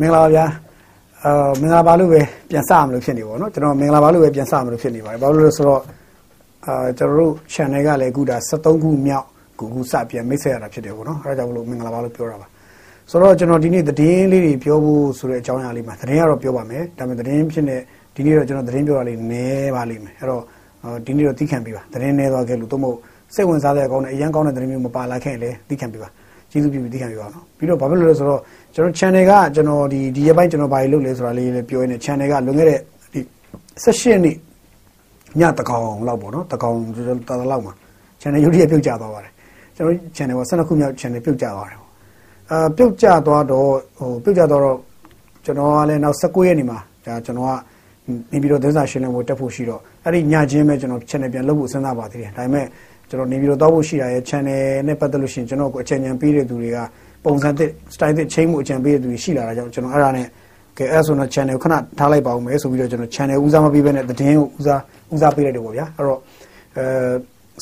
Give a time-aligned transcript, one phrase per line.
[0.00, 0.44] မင်္ဂလာပါဗျာ
[1.24, 5.82] အာမင်္ဂလာပါလို့ပဲပြန်စမလို့ဖြစ်နေပါတော့ကျွန်တော်မင်္ဂလာပါလို့ပဲပြန်စမလို့ဖြစ်နေပါတယ်ဘာလို့လဲဆိုတော့
[6.66, 9.26] အာကျွန်တော်တို့ channel ကလည်းအခုဒါ73ခုမြောက်
[9.58, 12.46] ခုခုစပြန်မိတ်ဆက်ရတာဖြစ်တယ်ပေါ့နော်အဲဒါကြောင့်မလို့မင်္ဂလာပါလို့ပြောတာပါ
[13.10, 17.76] ဆိုတော့ကျွန်တော်ဒီနေ့သတင်းလေးတွေပြောဖို့ဆိုတဲ့အကြောင်းအရာလေးမှာသတင်းကတော့ပြောပါမယ်ဒါပေမဲ့သတင်းဖြစ်နေ
[18.14, 20.42] ဒီနေ့တော့ကျွန်တော်သတင်းပြောတာလေးနည်းပါလိမ့်မယ်အဲ့တော့
[21.06, 22.98] ဒီနေ့တော့သိခံပြီးပါသတင်းနည်းသွားခဲ့လို့တော့မဟုတ်
[23.34, 26.08] စိတ်ဝင်စားတဲ့အကောင်းနဲ့အရန်ကောင်းတဲ့သတင်းမျိုးမပါလာခဲ့ရင်လည်းသိခံပြီးပါ
[26.50, 28.40] ကျေးဇူးပြုပြီးသိခံပြီးပါနော်ပြီးတော့ဘာဖြစ်လို့လဲဆိုတော့
[28.74, 32.78] ကျွန်တော် channel ကကျွန်တော်ဒီဒီရက်ပိုင်းကျွန်တော်ဘာလုပ်လဲဆိုတာလေးလည်းပြောရင်းနဲ့ channel ကလွန်ခဲ့တဲ့
[33.12, 33.20] ဒီ
[33.84, 34.36] 18နှစ်
[35.40, 37.72] ညတကောင်လောက်ပေါ့နော်တကောင်တော်တော်လောက်မှာ
[38.20, 39.32] channel ရုပ်ရည်ပြုတ်ကျသွားပါတယ်
[39.76, 41.80] ကျွန်တော် channel က12ခုမြောက် channel ပြုတ်ကျသွားတယ်
[42.50, 43.68] အာပြုတ်ကျသွားတော့
[43.98, 44.76] ဟိုပြုတ်ကျသွားတော့
[45.44, 47.52] ကျွန်တော်ကလည်းနောက်19ရက်နေမှာဒါကျွန်တော်က
[48.32, 52.66] နေပြီးတော့သတင်းစာရှင်းလင်းပွဲတက်ဖို့ရှိတော့အဲ့ဒီညချင်းပဲကျွန်တော် channel ပြန်လုပ်ဖို့စဉ်းစားပါသေးတယ်ဒါပေမဲ့
[53.08, 56.78] ကျွန်တော်နေပြီးတော့တောက်ဖို့ရှိတာရဲ့ channel နဲ့ပတ်သက်လို့ရှိရင်ကျွန်တော်ကိုအချိန်ဉာဏ်ပေးတဲ့သူတွေက
[57.24, 60.26] ပုံစံသစ် style သစ်ချိန်မှုအကြံပေးတဲ့သူတွေရှိလာတာကြောင့်ကျွန်တော်အဲ့ဒါနဲ့
[60.78, 64.80] ကဲအဲ့ဆိုတော့ channel ကိုခဏထားလိုက်ပါဦးမယ်ဆိုပြီးတော့ကျွန်တော် channel ဦးစားမပေးဘဲနဲ့သတင်းကိုဦးစား
[65.14, 66.20] ဦးစားပေးလိုက်တယ်ပေါ့ဗျာအဲ့တော့
[66.76, 66.84] အဲ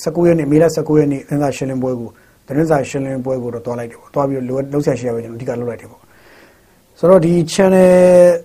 [0.04, 2.08] 19ရက်နေ့မေလ19ရက်နေ့သတင်းစာရှင်းလင်းပွဲကို
[2.46, 6.02] သတင်းစာရှင်းလင်းပွဲကိုတော့တွားလိုက်တယ်ပေါ့တွားပြီးတော့လိုလှုပ်ဆက်ရှိရပဲကျွန်တော်အဓိကလုပ်လိုက်တယ်ပေါ့
[6.98, 7.88] ဆိုတော့ဒီ channel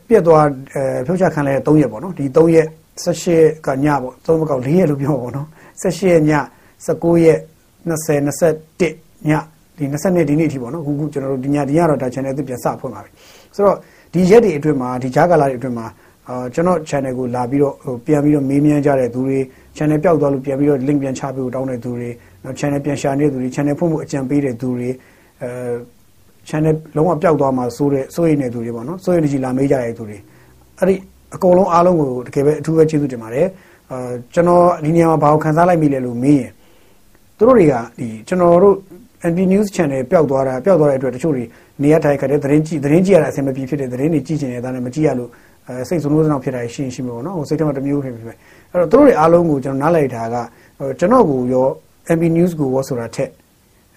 [0.07, 2.67] ပြက်သွားအဲဖြုတ်ချခံလဲ3ရက်ပေါ့နော်ဒီ3ရက်
[3.03, 5.47] 18ကညပေါ့3မကောက်4ရက်လို့ပြောပါပေါ့နော်
[5.81, 6.31] 18ရက်ည
[6.85, 7.39] 19ရက်
[7.89, 8.19] 20
[8.69, 9.31] 21ည
[9.77, 13.11] ဒီ22ဒီနေ့အထိပေါ့နော်အခုခုကျွန်တော်တို့ဒီညဒီညတော့ဒါ channel အသစ်ပြန်စဖွင့်ပါပြီ
[13.55, 13.77] ဆိုတော့
[14.13, 15.87] ဒီရက်တွေအတွင်းမှာဒီကြားကာလတွေအတွင်းမှာ
[16.27, 19.39] အာကျွန်တော် channel ကိုလာပြီးတော့ဟိုပြန်ပြီးတော့မေးမြန်းကြတဲ့သူတွေ
[19.77, 22.09] channel ပျောက်သွားလို့ပြန်ပြီးတော့ link ပြန်ချပေးဖို့တောင်းတဲ့သူတွေ
[22.43, 24.89] နောက် channel ပြန်ရှာနေတဲ့သူတွေ channel ဖွင့်ဖို့အကြံပေးတဲ့သူတွေ
[25.41, 25.49] အဲ
[26.49, 30.17] channel လုံးဝပျောက်သွားမှာစိုးတဲ့စိုးရိမ်တဲ့သူတွေပေါ့နော်စိုးရိမ်ကြီးလာမေးကြတဲ့သူတွေ
[30.79, 30.95] အဲ့ဒီ
[31.35, 33.47] အကုန်လုံးအားလုံးကိုတကယ်ပဲအထူးပဲကျေးဇူးတင်ပါတယ်
[33.91, 36.51] အာကျွန်တော်ဒီနေရာမှာဘာကိုခန်းစားလိုက်မိလဲလို့မေးရင်
[37.41, 38.75] သူတို့တွေကဒီကျွန်တော်တို့
[39.29, 41.43] NP News Channel ပျောက်သွားတာပျောက်သွားတဲ့အတွက်တချို့တွေ
[41.83, 45.29] နေရာထိုင်ခတ်တဲ့သတင်းကြည့်သတင်းကြည့်ရတာအဆင်မပြေဖြစ်တဲ့သတင်းတွေကြည့်ချင်တဲ့ဒါနဲ့မကြည့်ရလို့
[45.67, 48.33] အဲစိတ်ဆိုးနိုးစနောက်ဖြစ်တာရှင်းရှင်းမျိုးပေါ့နော်ဟိုစိတ်ထဲမှာတမျိုးဖြစ်ဖြစ်ပဲ
[48.71, 50.35] အဲ့တော့သူတို့တွေအားလုံးကိုကျွန်တော်နားလည်ထားက
[50.99, 51.67] ကျွန်တော်ကိုရော
[52.15, 53.29] NP News ကိုရောဆိုတာထက်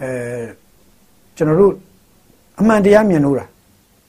[0.00, 0.10] အဲ
[1.36, 1.72] ကျွန်တော်တို့
[2.60, 3.44] အမှန်တရားမြင်လို့တာ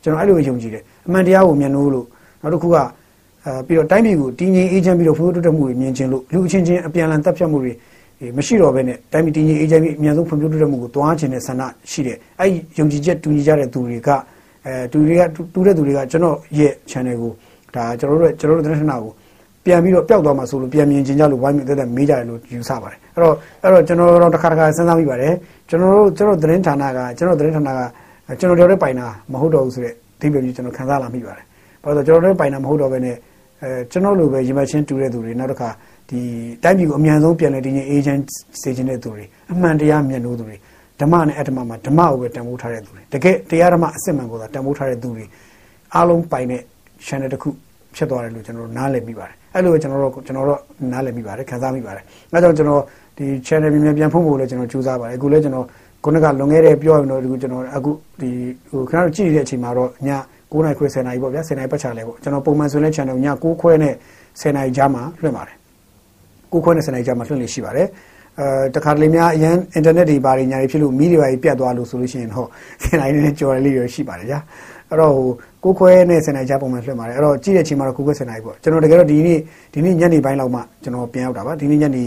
[0.04, 2.06] ကျွန်တော်အဲ့လိုယုံကြည်တယ်အမှန်တရားကိုမြင်လို့လို့
[2.42, 7.74] နောက်တစ်ခုကအဲပြီးတော့တိုင်းပြည်ကိုတည်ငြိမ်အေးချမ်းပြီးတော့ဖွံ့ဖြိုးတိုးတက်မှုတွေမြင်ခြင်းလို့လူအချင်းချင်းအပြန်အလှန်တပ်ဖြတ်မှုတွေ
[8.38, 11.62] မရှိတော့ဘဲနဲ့တိုင်းပြည်တည်ငြိမ်အေးချမ်းပြီးအများဆုံးဖွံ့ဖြိုးတိုးတက်မှုကိုတွားခြင်းနဲ့ဆန္ဒ
[11.92, 14.10] ရှိတယ်အဲ့ဒီယုံကြည်ချက်တူညီကြတဲ့သူတွေက
[14.66, 15.22] အဲတူတွေက
[15.54, 17.32] တူတဲ့သူတွေကကျွန်တော်ရဲ့ channel ကို
[17.76, 19.12] ဒါကျွန်တော်တို့ကျွန်တော်တို့သတင်းဌာနကို
[19.66, 23.34] ပြန်ပြီးတော့ပျောက်သွားမှာဆိုလို့ပြန်မြင်ခြင်းကြလို့ဝိုင်းမြင်တဲ့တဲ့မေးကြတယ်လို့ယူဆပါတယ်အဲ့တော့
[23.64, 25.34] အဲ့တော့ကျွန်တော်တို့တစ်ခါတစ်ခါစဉ်းစားမိပါတယ်
[25.70, 27.80] ကျွန်တော်တို့ကျွန်တော်သတင်းဌာနကကျွန်တော်သတင်းဌာနက
[28.40, 31.46] ကျွန်တော်တို့လည်းပိုင်တာမဟုတ်တော့ဘူးဆိုတဲ့အဓိပ္ပာယ်ကြီးကျွန်တော်ခံစားလာမိပါတယ်
[31.84, 33.16] ဘာလို့ကျွန်တော်တို့ပိုင်တာမဟုတ်တော့ဘဲနဲ့
[33.64, 35.70] အဲကျွန်တော်လိုပဲရင်မချင်းတူတဲ့သူတွေနောက်တစ်ခါ
[36.10, 36.22] ဒီ
[36.64, 38.20] တိုင်းပြည်ကိုအမြန်ဆုံးပြန်လည်တည်ငြိမ်အေဂျင့်
[38.62, 40.58] စေခြင်းတဲ့သူတွေအမှန်တရားမြင်လို့သူတွေ
[41.02, 45.26] ဓမ္မနဲ့အတ္တမမှာဓမ္မကိုပဲတန်ဖိုးထားတဲ့သူတွေတကယ်တရားဓမ္မအစစ်မှန်ကိုသာတန်ဖိုးထားတဲ့သူတွေ
[45.94, 46.62] အားလုံးပိုင်တဲ့
[47.08, 47.50] channel တစ်ခု
[47.96, 50.60] ဖြစ်သွားတယ်လို့ကျွန်တော်တို့နားလည်မိပါတယ်အဲ့လိုကျွန်တော်တို့ကျွန်တော်တို့
[50.94, 52.82] နားလည်မိပါတယ်ခံစားမိပါတယ်အဲကြောင့်ကျွန်တော်
[53.18, 55.66] ဒီ channel ပြန်ပြန်ဖုံးဖို့လည်းကျွန်တော်ကြိုးစားပါတယ်အခုလည်းကျွန်တော်
[56.04, 57.92] ခုနကလွန်ခဲ့တဲ့ပြောရင်တော့ဒီကျွန်တော်အခု
[58.22, 58.30] ဒီ
[58.70, 60.10] ဟိုခဏကြည့်နေတဲ့အချိန်မှာတော့ည
[60.52, 63.94] 9နာရီခွဲ10နာရီပေါ့ဗျာ10နာရီပတ်ချာလဲပေါ့ကျွန်တော်ပုံမှန်ဆိုရင် channel ည9ခွဲနဲ့
[64.42, 65.56] 10နာရီကြားမှာလွှင့်ပါတယ်
[66.56, 67.88] 9ခွဲနဲ့10နာရီကြားမှာလွှင့်လို့ရှိပါတယ်
[68.40, 72.48] အဲတခါတလေများအရန် internet တွေဘာတွေညာတွေဖြစ်လို့မီးတွေဘာတွေပြတ်သွားလို့ဆိုလို့ရှိရင်တော့
[72.84, 74.40] 10နာရီနဲ့ကြော်ရလေးရရှိပါတယ်ဗျာ
[74.90, 75.30] အဲ့တော့ဟို
[75.64, 79.40] ကိုခွဲနဲ့10နာရီကြားပုံမှန်လွှင့်ပါတယ်အဲ့တော့ကြည့်တဲ့အချိန်မှာတော့ကိုခွဲ10နာရီပေါ့ကျွန်တော်တကယ်တော့ဒီနေ့
[79.74, 82.04] ဒီနေ့ညနေပိုင်းလောက်မှကျွန်တော်ပြန်ရောက်တာပါဒီနေ့ညနေ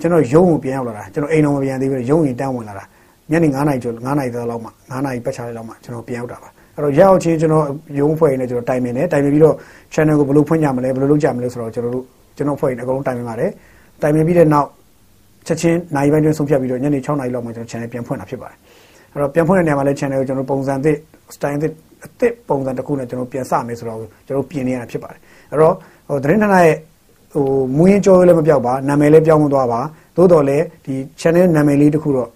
[0.00, 2.84] ကျွန်တော်ရုံးကိုပြန်ရောက်လာတာကျွန်တော်အိမ်တော်မပြန်သေးဘူးရုံးရင်တန်းဝင်လာတာ
[3.30, 7.66] ညနေ9နာရီကျော်9နာရီလောက်မှ9နာရီပတ်ချာလေးလောက်မှကျွန်တော်ပြန်ရောက်တာပါအဲ့တော့ရောက်ချင်းကျွန်တော်
[7.98, 9.56] ရုံးဖွဲ့နေကျွန်တော်တိုင်ပင်တယ်တိုင်ပင်ပြီးတော့
[9.94, 12.04] channel ကိုဘယ်လိုဖွင့်ကြမလဲဘယ်လိုလုပ်ကြမလဲဆိုတော့ကျွန်တော်တို့
[12.36, 13.50] ကျွန်တော်ဖွဲ့နေအကုန်လုံးတိုင်ပင်ပါတယ်
[14.02, 14.68] တိုင်ပင်ပြီးတဲ့နောက်
[15.46, 18.58] ချက်ချင်းနိုင်ပိုင်းတွင်ဆုံးဖြတ်ပြီးတော့ညနေ6နာရီလောက်မှကျွန်တော် channel ပြန်ဖွင့်တာဖြစ်ပါတယ်
[19.12, 20.96] အဲ့တော့ပြန်ဖွင့်တဲ့နေရာမှာလည်း channel ကိုကျွန်တော်ပုံစံသစ်
[21.34, 21.72] style သစ်
[22.04, 25.20] အသစ်ပုံစံတစ်ခုနဲ့ကျွန်တော်ပြန်စမယ်ဆိုတော့ကျွန်တော်ပြင်နေရတာဖြစ်ပါတယ်
[25.50, 25.74] အဲ့တော့
[26.08, 26.76] ဟိုသတင်းဌာနရဲ့
[27.34, 27.46] ဟို
[27.76, 29.80] မူရင်းကြောလည်းမပြောက်ပါနာမည်လည်းပြောင်းမသွားပါ
[30.16, 32.28] သို့တော်လည်းဒီ channel နာမည်လေးတစ်ခုတော့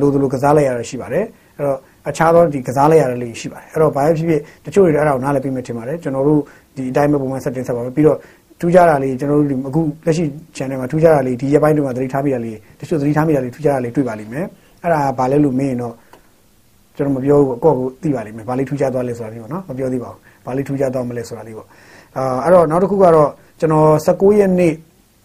[0.00, 1.24] လိုလိုကစားလိုက်ရတာရှိပါတယ်
[1.56, 6.40] အဲ့တော့အခြားသောဒီကစားလိုက်ရတဲ့လေးရှိပါတယ်အဲ့တော့ဘာဖြစ်ဖြစ်တချို့တွေအဲ့ဒါကိုနားလည်ပြီးမှထင်ပါတယ်ကျွန်တော်တို့
[6.76, 8.18] ဒီအတိုင်းပဲပုံမှန် setting ဆက်ပါမယ်ပြီးတော့
[8.60, 10.24] ထူးခြားတာလေးကျွန်တော်တို့အခုလက်ရှိ
[10.56, 14.46] channel မှာထူးခြားတာလေးဒီရက်ပိုင်းတွေမှာသတိထားမိတာလေးတချို့သတိထားမိတာလေးထူးခြားတာလေးတွေ့ပါလိမ့်မယ်
[14.82, 15.94] အဲ့ဒါဘာလဲလို့မင်းရင်တော့
[16.96, 21.66] ကျွန်တော်မပြောဘူးကိုယ့်ကိုသိပါလိမ့်မယ်ဘာလေးထူးခြားသွားလဲဆိုတာလေးပေါ့နော်မပြောသေးပါဘူးဘာလေးထူးခြားသွားမလဲဆိုတာလေးပေါ့
[22.16, 24.72] အာအဲ့တော့နောက်တစ်ခုကတော့ကျွန်တော်19ရက်နေ့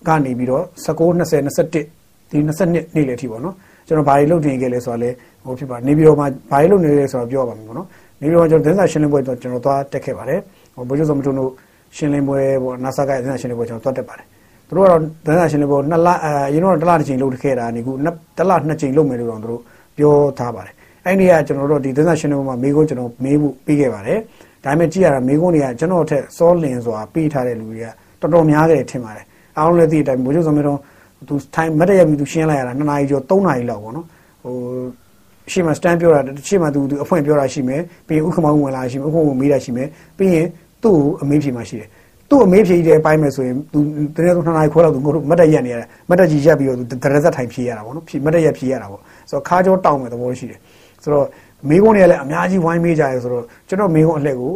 [0.08, 3.56] ကနေပြီးတော့19 20 21ဒီ22နေ့လေအထိပေါ့နော်
[3.88, 5.10] ကျွန်တော်ဘာတွေလုပ်တင်ခဲ့လဲဆိုတာလဲ
[5.44, 7.88] ဟိုဖြစ်ပါနေပြည်တော်မှာဘာတွေလုပ်နေလဲဆိုတော့ပြောပါမယ်ပေါ့နော်
[8.22, 10.40] နေပြည်တော်မှာကျွန်တော်သတင်းစာရှင်းလင်းပွဲတော့ကျွန်တော်သွားတက်ခဲ့ပါတယ်
[10.76, 11.52] ဟိုဘိုးကျုပ်စမထုံတို့
[11.96, 14.26] ရှင်းလင်းပွဲပေါ့ NASA ကသတင်းစာရှင်းလင်းပွဲကျွန်တော်သွားတက်ပါတယ်
[14.68, 17.92] သူတို့ကတော့သတင်းစာရှင်းလင်းပွဲနှစ်လအဲရင်းတော့တစ်လတစ်ချိန်လုပ်ခဲ့တာနေခု
[18.38, 19.62] တစ်လနှစ်ချိန်လုပ်မယ်လို့တော့သူတို့
[19.98, 20.74] ပြောထားပါတယ်
[21.06, 24.20] အဲ့ဒီကကျွန်တော်တို့ဒီသတင်းစာရှင်းလင်းပွဲမှာမေးခွန်းကျွန်တော်မေးဖို့ပြီးခဲ့ပါတယ်
[24.64, 27.88] ဒါပေမဲ့ကြည့်ရတာမိကုန်းတွေကကျွန်တော်ထက်စောလင်စွာပေးထားတဲ့လူတွေက
[28.22, 29.26] တော်တော်များတယ်ထင်ပါတယ်
[29.58, 30.80] အားလုံးလည်းသိတဲ့အတိုင်းဘိုးချုပ်စောမင်းတော့
[31.28, 34.06] သူထိုင်မတ်တရပြီးသူရှင်းလိုက်ရတာ2နာရီကျော်3နာရီလောက်ပေါ့နော်
[34.44, 34.56] ဟို
[35.52, 39.88] ရှေ့မှာ stand ပြောတာရှေ့မှာသူသူအဖွင့်ပြောတာရှိမယ်ပြီးရင်ဥက္ကမောင်ဝင်လာရှိမယ်ဥက္ကမောင်မေးတာရှိမယ်
[40.18, 40.48] ပြီးရင်
[40.84, 41.90] သူ့ကိုအမေးဖြေမှရှိတယ်
[42.30, 43.80] သူ့အမေးဖြေတဲ့အပိုင်းမယ်ဆိုရင်သူ
[44.16, 50.60] တကယ်တော့2နာရီခွဲလောက်သူငို့မတ်တက်ရက်နေရတယ်မတ်တက်ကြီးရက်ပြီးတော့သူတရဇက်ထိုင်ဖြေရတာပေါ့နော်ဖြေမတ်တက်ရက်ဖြေရတာပေါ့ဆိုတော့ခါကြောတောင်းမယ်သဘောရှိတယ်
[51.04, 51.26] ဆိုတော့
[51.70, 54.52] မေကုန်းတွေကလည်းအများကြီးဝိုင်းမေးကြရဲဆိုတော့ကျွန်တော်မေကုန်းအလှည့်ကို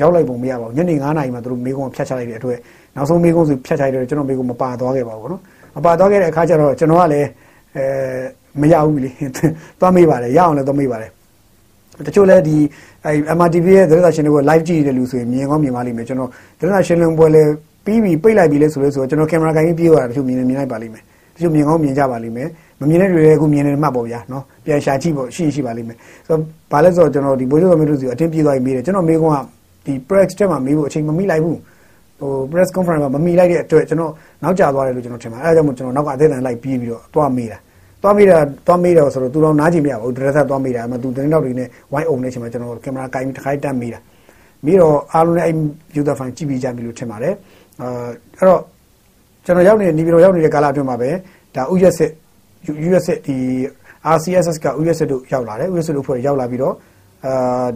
[0.00, 2.58] ရောက်လိုက်ပုံမရပါဘူးညနေ9နာရီမှသူတို့မေကုန်းဖြတ်ချလိုက်တဲ့အတွက်
[2.96, 5.42] နောက်ဆုံးမေကုန်းဆိုဖြတ်ချလိုက်တော့ကျွန်တော်မေကုန်းမပါသွားခဲ့ပါဘူးနော်
[5.76, 7.28] မပါသွားခဲ့တဲ့အခါကျတော့ကျွန်တော်ကလည်း
[7.76, 7.84] အဲ
[8.60, 9.10] မရဘူးလေ
[9.80, 11.10] သွားမေးပါတယ်ရအောင်လည်းသွားမေးပါတယ်
[12.06, 12.56] တချို့လည်းဒီ
[13.06, 17.50] အဲ MRTV ရဲ့သတင်းစာရှင်းလင်းပွဲ live ကြည့်နေတဲ့လူဆိုရင်မြင်ကောင်းမြင်ပါလိမ့်မယ်ကျွန်တော်သတင်းစာရှင်းလင်းပွဲလည်း
[17.84, 21.02] ပြီးပြီပိတ်လိုက်ပြီလဲဆိုလို့ဆိုတော့ကျွန်တော်ကင်မရာကိုင်းပြေးသွားတာတချို့မြင်နေမြင်လိုက်ပါလိမ့်မယ်
[21.34, 22.48] တချို့မြင်ကောင်းမြင်ကြပါလိမ့်မယ်
[22.80, 26.40] မမြင်တဲ့တွေလည်းအခုမြင်နေမှတ်ပေါ့ဗျာနော်ပြန်ရှာကြည့်ပေါ့ရှိရှိပါလိမ့်မယ်ဆိုတော့
[26.72, 29.38] ဘာလဲဆိုတော့ကျွန်တော်ဒီဘိုးချုပ်သမီးတို့စီအတင်းပြေးသွားပြီးမေးတယ်ကျွန်တော်မေးခွန်းက
[29.86, 31.58] ဒီ press တက်မှာမေးဖို့အချိန်မမိလိုက်ဘူး
[32.20, 34.12] ဟို press conference မှာမမိလိုက်တဲ့အတွက်ကျွန်တော်
[34.42, 37.58] နောက်ကျသွားတယ်လို့ကျွန်တော်ထင်ပါတယ်အဲဒါကြောင့်မို့ကျွန်တော်နောက်ကအသေးအံလိုက်ပြေးပြီးတော့သွားမေးတာ
[38.06, 44.00] သွားမေးတာသွားမေးတော့ဆိုတော့သူတော့နားကြည့်မရဘူးဒရက်ဆက်သွားမေးတာအမှသူတင်းတောက်တွေနဲ့ဝိုင်းအုံနေချိန်မှာကျွန်တော်ကင်မရာကင်ပြီးတစ်ခါတန်းမေးတာ
[44.66, 45.56] မေးတော့အားလုံးလည်းအဲ့
[46.00, 47.34] user file ကြည့်ပြီးကြပြီလို့ထင်ပါတယ်
[47.80, 47.88] အဲ
[48.38, 48.60] အဲ့တော့
[49.44, 51.10] ကျွန်တော်ရောက်နေတဲ့နေပြည်တော်ရောက်နေတဲ့ကာလအတွင်းမှာပဲ
[51.54, 52.10] ဒါဥရက်စစ်
[52.88, 53.36] US ဒီ
[54.14, 56.74] RCSS က US တို့ရောက်လာတယ် US တို့ဖွဲ့ရောက်လာပြီးတော့
[57.26, 57.66] အာ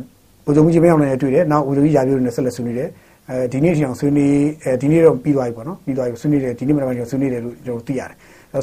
[0.44, 2.88] ဗိုလ်ချုပ်ကြီးမင်းအောင်လည်းတွေ့တယ်နောက်ဗိုလ်ချုပ်ကြီးရာပြည့်တို့နဲ့ဆက်လက်ဆွေးနွေးတယ်
[3.30, 8.14] အဲဒီနေ့ထီအောင်ဆွေးနွေးအဲဒီနေ့တော့ပြီးသွားပြီပေါ့နော်ပြီးသွားပြီဆွေးနွေးတယ်ဒီနေ့မနက်ပိုင်းကျဆွေးနွေးတယ်လို့ကျွန်တော်သိရတယ်အဲ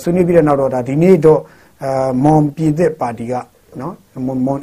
[0.03, 1.39] ဆွေးနွေးပြီးတဲ့နောက်တော့ဒါဒီနေ့တော့
[1.83, 3.33] အာမွန်ပြည်သက်ပါတီက
[3.81, 3.93] နော်
[4.25, 4.59] မွန်မွန်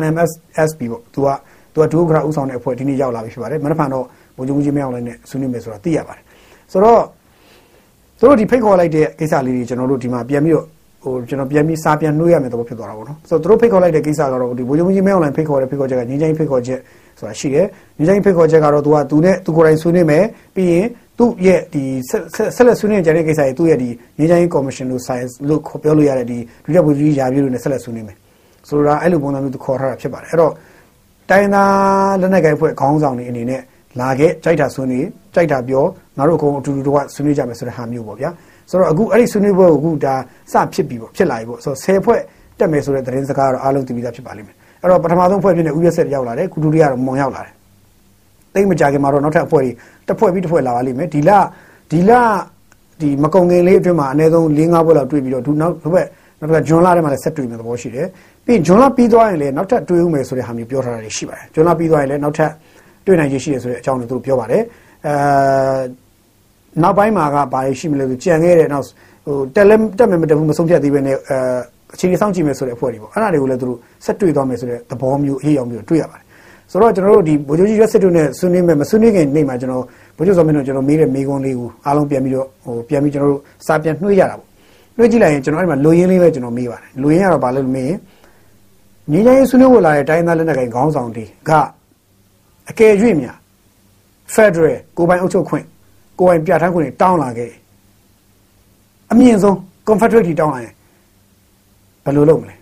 [0.00, 0.30] NMS
[0.68, 1.28] SB ပေါ့သူက
[1.74, 4.04] သူကဒုက္ခရဥဆောင်တဲ့အဖွဲ့ဒီနေ့ရောက်လာပြီဖြစ်ပါတယ်မနက်ဖြန်တော့
[4.36, 6.24] ဗိုလ်ချုပ်ကြီးမင်းအောင်လည်းနဲ့ဆွေးနွေးမယ်ဆိုတာသိရပါတယ်
[6.72, 7.02] ဆိုတော့
[8.18, 10.66] သူတို့ဒီဖိတ်ခေါ်လိုက်တဲ့ကိစ္စလေးတွေကျွန်တော်တို့ဒီမှာပြန်ပြီးတော့
[11.04, 16.80] ဟိုကျွန်တော်ပြန်ပြီးစာပြန်နှွှေးရမယ်တော့ဖြစ်သွားတာပေါ့နော်ဆိုတော့သူတို့ဖိတ်ခေါ်လိုက်တဲ့ကိစ္စကတော့ဒီဗိုလ်ချုပ်ကြီးမင်းအောင်လိုင်းဖိတ်ခေါ်တဲ့ဖိတ်ခေါ်ချက်ကငင်းချင်းဖိတ်ခေါ်ချက်
[17.18, 17.66] ဆိုတာရှိတယ်
[17.98, 20.24] ငင်းချင်းဖိတ်ခေါ်ချက်ကတော့သူကသူနဲ့သူကိုယ်တိုင်ဆွေးနွေးမယ်
[20.54, 20.86] ပြီးရင်
[21.18, 21.82] သူ့ရဲ့ဒီ
[22.56, 28.16] ဆက်လက်ဆွေးနွေးကြတဲ့ကိစ္စတွေသူ့ရဲ့ဒီငင်းချင်းကော်မရှင်လို့ science လို့ခေါ်ပြောလို့ရတဲ့ဒီဒုတိယဗိုလ်ချုပ်ကြီးယာပြည့်လို့နဲ့ဆက်လက်ဆွေးနွေးမယ်
[28.68, 30.52] ဆိုတော့အဲ့လိုပုံစံမျိုးသူခေါ်ထားတာဖြစ်ပါတယ်အဲ့တော့
[31.30, 33.60] တိုင်းသားလက်နက်ကိုင်ဖွဲ့ခေါင်းဆောင်တွေအနေနဲ့
[34.00, 35.84] လာခဲ့ကြိုက်တာဆွေးနွေးကြိုက်တာပြော
[36.18, 38.30] ငါတို့အကုန်အတူတူတော့ဆွေးနွေးကြမယ်ဆိုတဲ့ဟာမျိုးပေါ့ဗျာ
[38.70, 40.14] ဆိုတော့အခုအဲ့ဒီဆွေးနွေးပွဲကိုအခုဒါ
[40.52, 42.20] စဖြစ်ပြီပေါ့ဖြစ်လာပြီပေါ့ဆိုတော့10ဖွဲ့
[42.58, 47.52] တက်မယ်ဆိုတဲ့သတင်းစကားကတော့အားလုံးသိပြီးသားဖြစ်ပါလိမ့်မယ်အဲ့တော့ပထမဆုံးဖွဲ့ဖြစ်တဲ့ဥရက်ဆက်ရောက်လာတယ်ကုတူရီကတော့မွန်ရောက်လာတယ်
[48.54, 49.70] တိတ်မကြခင်မှာတော့နောက်ထပ်အဖွဲ့တွေ
[50.08, 51.30] တစ်ဖွဲ့ပြီးတစ်ဖွဲ့လာပါလိမ့်မယ်ဒီလ
[51.90, 52.12] ဒီလ
[53.00, 56.06] ဒီမကုံငင်လေးအတွင်းမှာအနည်းဆုံး၄၅ပွဲလောက်တွေ့ပြီးတော့ဒီနောက်တစ်ဖက်
[56.40, 58.06] နောက်တစ်ခါဂျွန်လာထဲမှာလည်းဆက်တွေ့မယ်သဘောရှိတယ်
[58.44, 62.50] ပြီးဂျွန်လာပြီးသွားရင်လည်းနောက်ထပ်တွေ့ဦးမယ်ဆိုတဲ့ဟာမျိုးပြောထားတာရှိပါတယ်ဂျွန်လာပြီးသွားရင်လည်းနောက်ထပ်
[63.06, 64.62] တွေ့နိုင်ရရှိရဆိုတဲ့အကြောင်းကိုသူတို့ပြောပါတယ်
[65.06, 65.14] အဲ
[66.82, 68.84] နောက်ပိုင်းမှာကဘာရှိမလဲဆိုကြံခဲ့တဲ့နောက်
[69.26, 71.36] ဟိုတက်လက်တက်မယ်မတက်ဘူးမဆုံးဖြတ်သေးပဲနဲ့အဲ
[71.94, 76.24] အခြေအနေဆောင်ကြည့်မယ်ဆိုတဲ့အဖွဲ့တွေပေါ့အဲ့ဒါတွေကိုလည်းသူတို့ဆက်တွေ့သွားမယ်ဆိုတဲ့သဘောမျိုးအရေးအောင်မျိုးတွေ့ရပါတယ်
[76.70, 79.84] ဆိုတော့ကျွန်တော်တို့ဒီဗိုလ်ချုပ်ကြီးရွက်စစ်တို့နဲ့ဆွေးနွေးမယ်မဆွေးနွေးခင်နေ့မှာကျွန်တော်
[80.16, 84.48] ဗိုလ်ချုပ်စောမင်းတို့ကျွန်တော်မေးတဲ့မေးခွန်းလေးကိုအားလုံးပြန်ပြီးတော့ဟိုပြန်ပြီးကျွန်တော်တို့စာပြန်နှွှေးကြတာပေါ့
[84.96, 87.98] နှွှေးကြည့်လိုက်ရင်ကျွန်တော်အဲ့မှာလူရင်းလေးပဲကျွန်တော်မေးပါတယ်လူရင်းကတော့ဘာလဲလို့မေးရင်
[89.10, 91.50] ညီချင်းဆွေးနွေးဖို့လာတဲ့တိုင်းသားလက်နက်ကိုင်ခေါင်းဆောင်တွေက
[92.70, 93.36] အကယ်၍များ
[94.34, 95.64] Federal ကိုပိုင်အုပ်ချုပ်ခွင့်
[96.18, 97.52] ကိုပိုင်ပြဋ္ဌာန်းခွင့်တောင်းလာခဲ့
[99.10, 99.56] အမြင့်ဆုံး
[99.88, 100.74] Confederate တောင်းလာရင်
[102.04, 102.56] ဘယ်လိုလုပ်မလဲ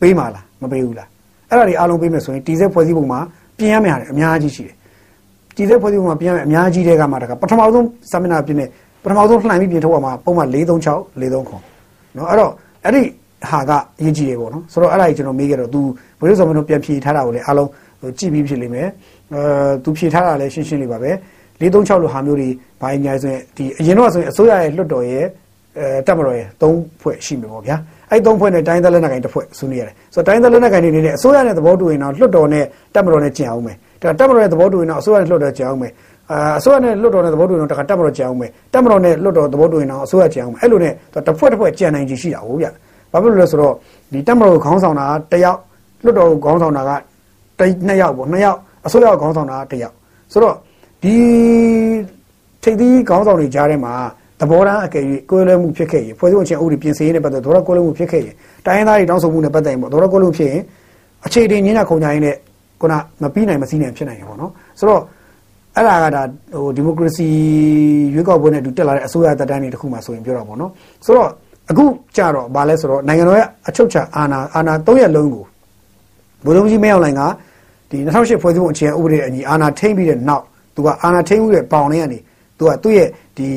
[0.00, 1.08] ပေးမှာလားမပေးဘူးလား
[1.50, 3.20] အဲ့ဒါတွေအားလုံးပေးမယ်ဆိုရင်တည်ဆဲဖွဲ့စည်းပုံမှာ
[3.58, 4.74] ပြင်ရမယ့်ဟာတွေအများကြီးရှိတယ်
[5.56, 8.68] တည်ဆဲဖွဲ့စည်းပုံမှာပြင်ရမယ့်အများကြီးတဲ့ကမှတကပထမဆုံးဆမ်မနာပြင်တဲ့
[9.02, 10.56] ပထမဆုံးလှန်ပြီးပြင်ထုတ်ရမှာပုံမှန်436
[11.20, 12.52] 439နော်အဲ့တော့
[12.84, 13.02] အဲ့ဒီ
[13.50, 15.80] ဟာကအရေးကြီးတယ်ပေါ့နော်ဆိုတော့အဲ့ဒါကြီးကျွန်တော်မေးခဲ့တော့ तू
[16.20, 17.68] ဘယ်လိုဆိုမလို့ပြန်ဖြေထားတာကိုလည်းအားလုံး
[18.18, 18.88] ကြည့်ပြီးဖြစ်လိမ့်မယ်
[19.34, 19.40] အဲ
[19.84, 21.10] သူဖြေထားတာလည်းရှင်းရှင်းလေးပါပဲ
[21.60, 22.48] 436လိုဟာမျိုးတွေ
[22.80, 25.24] ဘာအများဆိုရင်ဒီအရင်တော့ဆိုရင်အစိုးရရဲ့လွှတ်တော်ရဲ့
[25.78, 27.76] အဲတက်မတော်ရဲ့၃ဖွဲ့ရှိမှာပေါ့ဗျာ
[28.10, 35.92] အဲ့၃ဖွဲ့နဲ့တိုင်းသားလက်နက်ကိုင်တစ်ဖွဲ့ဆွေးနွေးရတယ်ဆိုတော့တိုင်းသားလက်နက်ကိုင်တွေနေနဲ့အစိုးရနဲ့သဘောတူရင်တော့လွှတ်တော်နဲ့တပ်မတော်နဲ့ကျင်အောင်မယ်ဒါတပ်မတော်နဲ့သဘောတူရင်တော့အစိုးရနဲ့လွှတ်တော်ကျင်အောင်မယ်
[36.30, 40.92] အာအစိုးရနဲ့လွှတ်တော်နဲ့သဘောတူရင်တော့တခါတပ်မတော်ကျင်အောင်မယ်တပ်မတော်နဲ့လွှတ်တော်သဘောတူရင်တော့အစိုးရကျင်အောင်မယ်အဲ့လိုနဲ့
[41.26, 42.66] တစ်ဖွဲ့တစ်ဖွဲ့ကျန်နိုင်ကြီးရှိတာဟုတ်ဗျ
[43.12, 43.74] ဘာဖြစ်လို့လဲဆိုတော့
[44.12, 45.58] ဒီတပ်မတော်ကိုခေါင်းဆောင်တာတယောက်
[46.04, 46.90] လွှတ်တော်ကိုခေါင်းဆောင်တာက
[47.58, 49.94] တနှစ်ယောက်ပေါ့နှစ်ယောက်အစိုးရကိုခေါင်းဆောင်တာတယောက်
[50.32, 50.54] ဆိုတော့
[51.02, 51.14] ဒီ
[52.62, 53.92] ထိပ်သီးခေါင်းဆောင်တွေကြားထဲမှာ
[54.40, 58.34] သဘောထားအကယ်၍ကိုယ်လွဲမှုဖြစ်ခဲ့ရင်ဖွဲ့စည်းပုံချင်းဥပဒေပြင်ဆင်ရေးနဲ့ပတ်သက်တော့ကိုယ်လွဲမှုဖြစ်ခဲ့ရင်
[58.66, 60.62] တိုင်းရင်းသားတွေတောင်းဆိုမှုနဲ့ပတ်သက်ရင်ပေါ့တော့ကိုယ်လွဲဖြစ်ရင်
[61.26, 62.36] အခြေတင်ညင်းညခုံညာရင်းနဲ့
[62.80, 65.02] ခုနမပြီးနိုင်မစည်းနိုင်ဖြစ်နိုင်ရပေါ့နော်ဆိုတော့
[65.76, 67.26] အဲ့ဒါကဒါဟိုဒီမိုကရေစီ
[68.14, 70.70] ရွေးကောက်ပွဲနဲ့တူတက်လာတဲ့အစိုးရတပ်တန်းတွေတခုမှဆိုရင်ပြောတော့ပေါ့နော်
[71.04, 71.30] ဆိုတော့
[71.70, 71.84] အခု
[72.16, 75.44] ကြတော့ဗာလဲဆိုတော့နိုင်ငံတော်ရဲ့အချုပ်ချာအာဏာအာဏာ၃ရက်လုံးကို
[76.44, 77.22] ဗိုလ်ချုပ်ကြီးမင်းအောင်လှိုင်က
[77.90, 82.18] ဒီ2008ဖွဲ့စည်းပုံအခြေခံဥပဒေအညီအာဏာထိန်းပြီးတဲ့နောက်သူကအာဏာထိန်းမှုရဲ့ပေါင်လေးကနေ
[82.58, 83.48] သူကသူ့ရဲ့ဒီ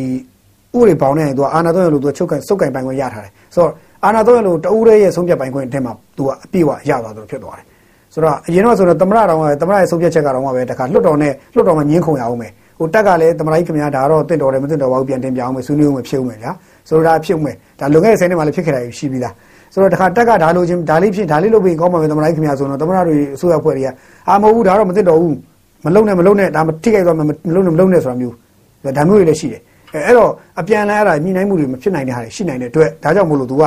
[0.77, 3.71] ဥပဒေပေါင်နဲ့သူကအာဏာသုံးရလို့သူကချုပ်ကန်စုပ်ကန်ပိုင်ခွင့်ရထားတယ်ဆိုတော့
[4.05, 7.65] အာဏာသုံးရလို့တဦးတည်းရဲ့ဆုံးဖြတ်ပိုင်ခွင့်အထက်မှာသူကအပြည့်အဝရသွားတယ်ဖြစ်သွားတယ်
[8.13, 16.51] ဆိုတော့အရင်တော့ဆိုတော့သမရတော်ကသမရရဲ့ဆုံးဖြတ်ချက်ကတော့ပဲတခါလွတ်တော်နဲ့လွတ်တော်မှာညင်းခုံရအောင်မယ်ဟိုတက်ကလည်းသမရကြီးခင်ဗျာဒါတော့တင့်တော်တယ်မတင့်တော်ပါဘူးပြန်တင်ပြအောင်မယ်ဆွေးနွေးအောင်မယ်ဖြစ်အောင်မယ်ဗျာ
[16.89, 19.33] ဆိုတော့ဒါဖြစ်အောင်မယ်ဒါလွန်ခဲ့တဲ့ဆယ်နှစ်မှလည်းဖြစ်ခဲ့တာရှိပြီလား
[19.73, 23.89] ဆိုတော့တခါတက်ကဒါလိုချင်းဒါလေးဖြစ်ဒါလေးလုပ်ပြီးကောင်းမှာပဲသမရကြီးခင်ဗျာဆိုတော့သမရတွေအစိုးရဖွဲ့တွေက
[24.29, 25.35] အာမဟုတ်ဘူးဒါတော့မတင့်တော်ဘူး
[25.85, 28.35] မလုံနဲ့မလုံနဲ့ဒါမထိခိုက်သွားမယ်မလုံနဲ့မလုံနဲ့ဆိုတာမျိုး
[28.97, 29.61] ဒါမျိုးတွေလည်းရှိတယ်
[29.93, 33.63] အဲအဲ့တော့အပြန်လဲအဲ့ဒါညှိနှိုင်းမှုတွေမဖြစ်နိုင်တဲ့ဟာတွေရှိနိုင်တဲ့အတွက်ဒါကြောင့်မို့လို့ तू က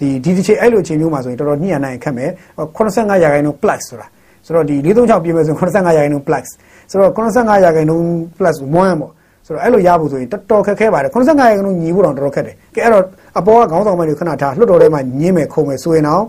[0.00, 2.30] ဒီဒီတစ်ချိန်အဲ့လိုချိန်မျိုးမှာဆိုရင်တော်တော်ညှိရနိုင်ခက်မယ်
[2.76, 4.06] 85ရာခိုင်နှုန်း plus ဆိုတာ
[4.46, 6.46] ဆိုတော့ဒီ436ပြင်မယ်ဆိုရင်85ရာခိုင်နှုန်း plus
[6.90, 8.06] ဆိုတော့85ရာခိုင်နှုန်း
[8.38, 9.10] plus 1ပေါ့
[9.46, 13.04] ဆိုတော့အဲ့လိုရဖို့ဆိုရင်တော်တော်ခက်ခဲပါတယ်85ရာခိုင်နှုန်းညီဖို့တော့တော်တော်ခက်တယ်ကဲအဲ့တော့
[13.38, 16.22] အပေါ်ကခေါင်းဆောင်မတွေခဏထားလွတ်တော်ထဲမှာညင်းမယ်ခုံမယ်ဆိုရင်တော့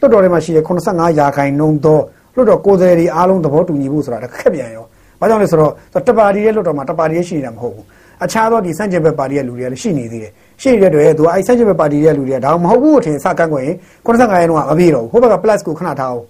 [0.00, 2.00] လွတ်တော်ထဲမှာရှိတဲ့85ရာခိုင်နှုန်းသော
[2.36, 4.84] လွတ်တော်ကိုယ်စားလှယ်တွေအားလုံးသဘောတူညီဖို့ဆိုတာခက်ပြန်ရော
[5.20, 5.72] ဘာကြောင့်လဲဆိုတော့
[6.08, 7.84] တပါတီရဲ့လွတ်တော်မှာတပါတီရဲ့ရှိနေတာမဟုတ်ဘူး
[8.24, 10.32] အခြားသောဒီစန့်ကျင်ဘက်ပါတီရဲ့လူတွေကလည်းရှိနေသေးတယ်
[10.62, 13.74] ရှိနေတဲ့တွေသူကအဲစန့်ကျင်ဘက်ပါတီရဲ့လူတွေကဒါမဟုတ်ဘူးအထင်စကန့်ကွက်ရင်
[14.06, 16.24] 85ရဲ့တော့မပြေတော့ဘူးဟိုဘက်က plus ကိုခဏထားအောင်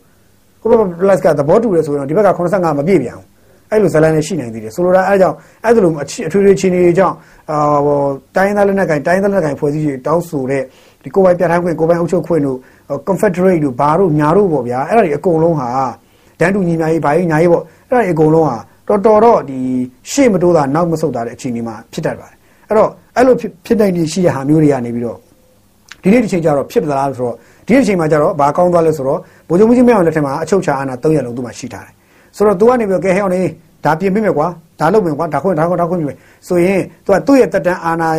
[0.61, 3.26] ဟိုဘက်က plus ကသဘောတူတယ်ဆိုရင်ဒီဘက်က85မပြည့်ပြန်ဘူး
[3.71, 7.14] အဲ့လိုဇလန်နဲ့ရှိနိုင်သေးတယ်ဆိုလိုတာအဲကြောင့်အဲ့လိုအထွေထွေချင်းတွေကြောင့်
[7.50, 7.99] အာဟို
[8.37, 10.62] တိုင်းသားလက်နက်ကိုင်တိုင်းသားလက်နက်ကိုင်ဖွဲ့စည်းရေးတောင်းဆိုတဲ့
[11.02, 12.59] ဒီကိုပိုင်ပြဋ္ဌာန်းခွင့်ကိုပိုင်အုပ်ချုပ်ခွင့်တို့
[13.09, 15.68] confederate တို့ဘာတို့ညာတို့ပေါ့ဗျာအဲ့ဒါတွေအကုန်လုံးဟာ
[16.40, 18.57] တန်းတူညီများရေးဘာရေးညာရေးပေါ့အဲ့ဒါတွေအကုန်လုံးဟာ
[18.88, 19.59] တော်တော်တော့ဒီ
[20.11, 22.37] ရှေ့မတိုးတာနောက်မဆုတ်တာတဲ့အခြေအနေမှာဖြစ်တတ်ပါတယ်
[22.68, 23.35] အဲ့တော့အဲ့လို
[23.66, 25.18] ဖြစ်နိုင်နေရှိတဲ့ဟာမျိုးတွေကနေပြီးတော့
[26.02, 27.35] ဒီနေ့ဒီချိန်ကျတော့ဖြစ်ပလားဆိုတော့
[27.66, 29.18] ဒီနေ့ဒီချိန်မှာကျတော့ဘာကောင်းသွားလဲဆိုတော့
[29.49, 31.95] ဘိုးချုပ်ကြီးမင်းအောင်လက်ထက်မှာအချုပ်ချာအာဏာ၃ရက်လုံးသူ့မှာရှိထားတယ်
[32.37, 33.42] ဆိုတော့သူကနေပြီးတော့ကဲဟဲ့အောင်နေ
[33.85, 34.47] ဒါပြင်ပေးမယ်ကွာ
[34.80, 36.16] ဒါလုပ်မယ်ကွာဒါခွင့်ဒါခွင့်ဒါခွင့်ပြုမယ်
[36.49, 38.11] ဆိုရင်သူကသူ့ရဲ့တက်တန်းအာဏာ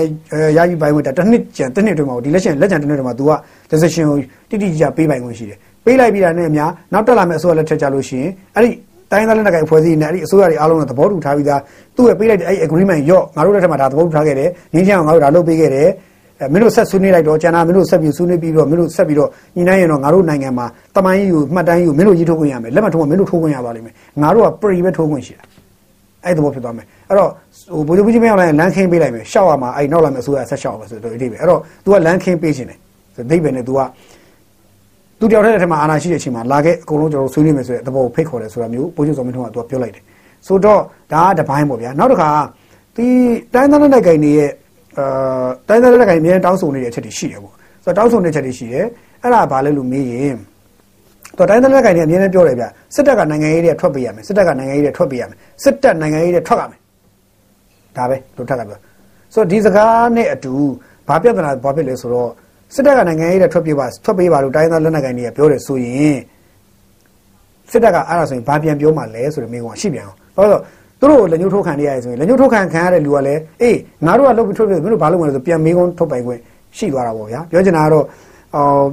[0.57, 3.31] ရယူပိုင်ခွင့်ဒါတစ်နှစ်ကျန်တစ်နှစ်တွင်မှာဒီလက်ရှင်လက်ကျန်တစ်နှစ်တွင်မှာသူက
[3.71, 4.17] decision ကို
[4.49, 8.69] တိတိကျကျပေးပိုင်ခွင့်ရှိတယ်ပေးလိုက်ပြီးတာနဲ့အများနောက်တက်လာမယ့်အစိုးရလက်ထက်ကြလို့ရှိရင်အဲ့ဒီ
[9.11, 11.61] တိုင်းသားလက်နက်ကိုင်ဖွဲ့စည်းနေအဲ့ဒီအစိုးရတွေအားလုံးကသဘောတူထားပြီးသား
[11.95, 15.89] သူ့ရဲ့ပေးလိုက်တဲ့အဲ့ agreement ရော့ငါတို့လက်ထက်မှာဒါသဘောတူထားခဲ့တယ်ငင်းချင်အောင်ငါတို့ဒါလုပ်ပေးခဲ့တယ်
[16.39, 25.43] အဲမင်းတို့ဆက်ဆွေးနွေးလိုက်တော့ကျန်တာမင်းတို့ဆက်ပြီးဆွေးနွေးပြီးတော့မင်းတို့ဆက်ပြီးတော့ညီနိုင်ရင်တော့ငါတို့နိုင်ငံမှာတမိုင်းကြီးကိုမှတ်တမ်းကြီးကိုမင်းတို့ရေးထုတ်ခွင့်ရမယ်လက်မှတ်ထိုးမှမင်းတို့ထိုးခွင့်ရပါလိမ့်မယ်ငါတို့က pre ပဲထိုးခွင့်ရှိတာ
[26.25, 27.29] အဲ့သဘောဖြစ်သွားမယ်အဲ့တော့
[27.87, 32.77] ဟိုဘိုးကြီးမင်းအောင်လည်းလမ်းခင်းပေးလိုက်မယ်ရှောက်ရမှာအဲ့နောက်လာမယ်အစိုးရဆက်ရှောက်ပါဆိုတော့ဒီပဲအဲ့တော့ तू ကလမ်းခင်းပေးခြင်းတယ်
[33.15, 33.79] ဆိုဒိဗယ်နဲ့ तू က
[35.19, 40.03] သူတယောက်တည်းတဲ့ထဲမှာအာနာရှိတဲ့အချိန်မှာလာခဲ့အကုန်လုံးကျွန်တော်ဆွေးနွေးမယ်ဆိုတဲ့သဘောကိုဖိတ်ခေါ်တယ်ဆိုတာမျိုးပိုးချုပ်စောမင်းထွန်းကသူကပြောလိုက်တယ်
[40.47, 40.81] ဆိုတော့
[41.13, 42.29] ဒါကတပိုင်းပေါ့ဗျာနောက်တစ်ခါ
[42.95, 43.07] ဒီ
[43.53, 44.51] တိုင်းသားလက်ကိုင်တွေရဲ့
[44.97, 48.85] အာတိုင်းသားလက်ကိုင်အများတောင်းဆိုနေတဲ့အချက်တွေရှိတယ်ပေါ့ဆိုတော့တောင်းဆိုနေချက်တွေရှိတယ်
[49.23, 50.35] အဲ့ဒါဘာလဲလို့မေးရင်
[51.37, 56.79] တော့တိုင်းသားလက်ကိုင်တွေအများနဲ့ပြောတယ်ဗျစစ်တပ်ကနိုင်ငံရေးတွေထွက်ပေးရမယ်စစ်တပ်ကနိုင်ငံရေးတွေထွက်ပေးရမယ်စစ်တပ်နိုင်ငံရေးတွေထွက်ရမယ်
[57.97, 58.79] ဒါပဲလို့ထပ်ကပြော
[59.33, 60.53] ဆိုတော့ဒီစကားနဲ့အတူ
[61.07, 62.29] ဘာပြဿနာဘာဖြစ်လဲဆိုတော့
[62.75, 66.17] စစ်တပ်ကနိုင်ငံရေးတဲ့ထွက်ပြေးပါထွက်ပြေးပါလို့တိုင်းသားလက်နက်ကိုင်တွေကပြောတယ်ဆိုရင်
[67.71, 70.61] စစ်တပ်ကအဲ့ဒါဆိုရင်ဘာပြန်ပြောမှလဲဆိုတဲ့မိကုံကရှိပြန်အောင်ဘာလို့
[70.99, 76.39] သူတို့လက်ညှိုးထိုးခံနေရတယ်ဆိုရင်လက်ညှိုးထိုးခံခံရတဲ့လူကလည်းအေးငါတို့ကလုပ်ပြီးထွက်ပြေးမင်းတို့ဘာလုပ်မလဲဆိုပြန်မိကုံထုတ်ပိုင်ခွင့်
[76.77, 78.05] ရှိသွားတာပေါ့ဗျာပြောချင်တာကတော့
[78.55, 78.85] အော်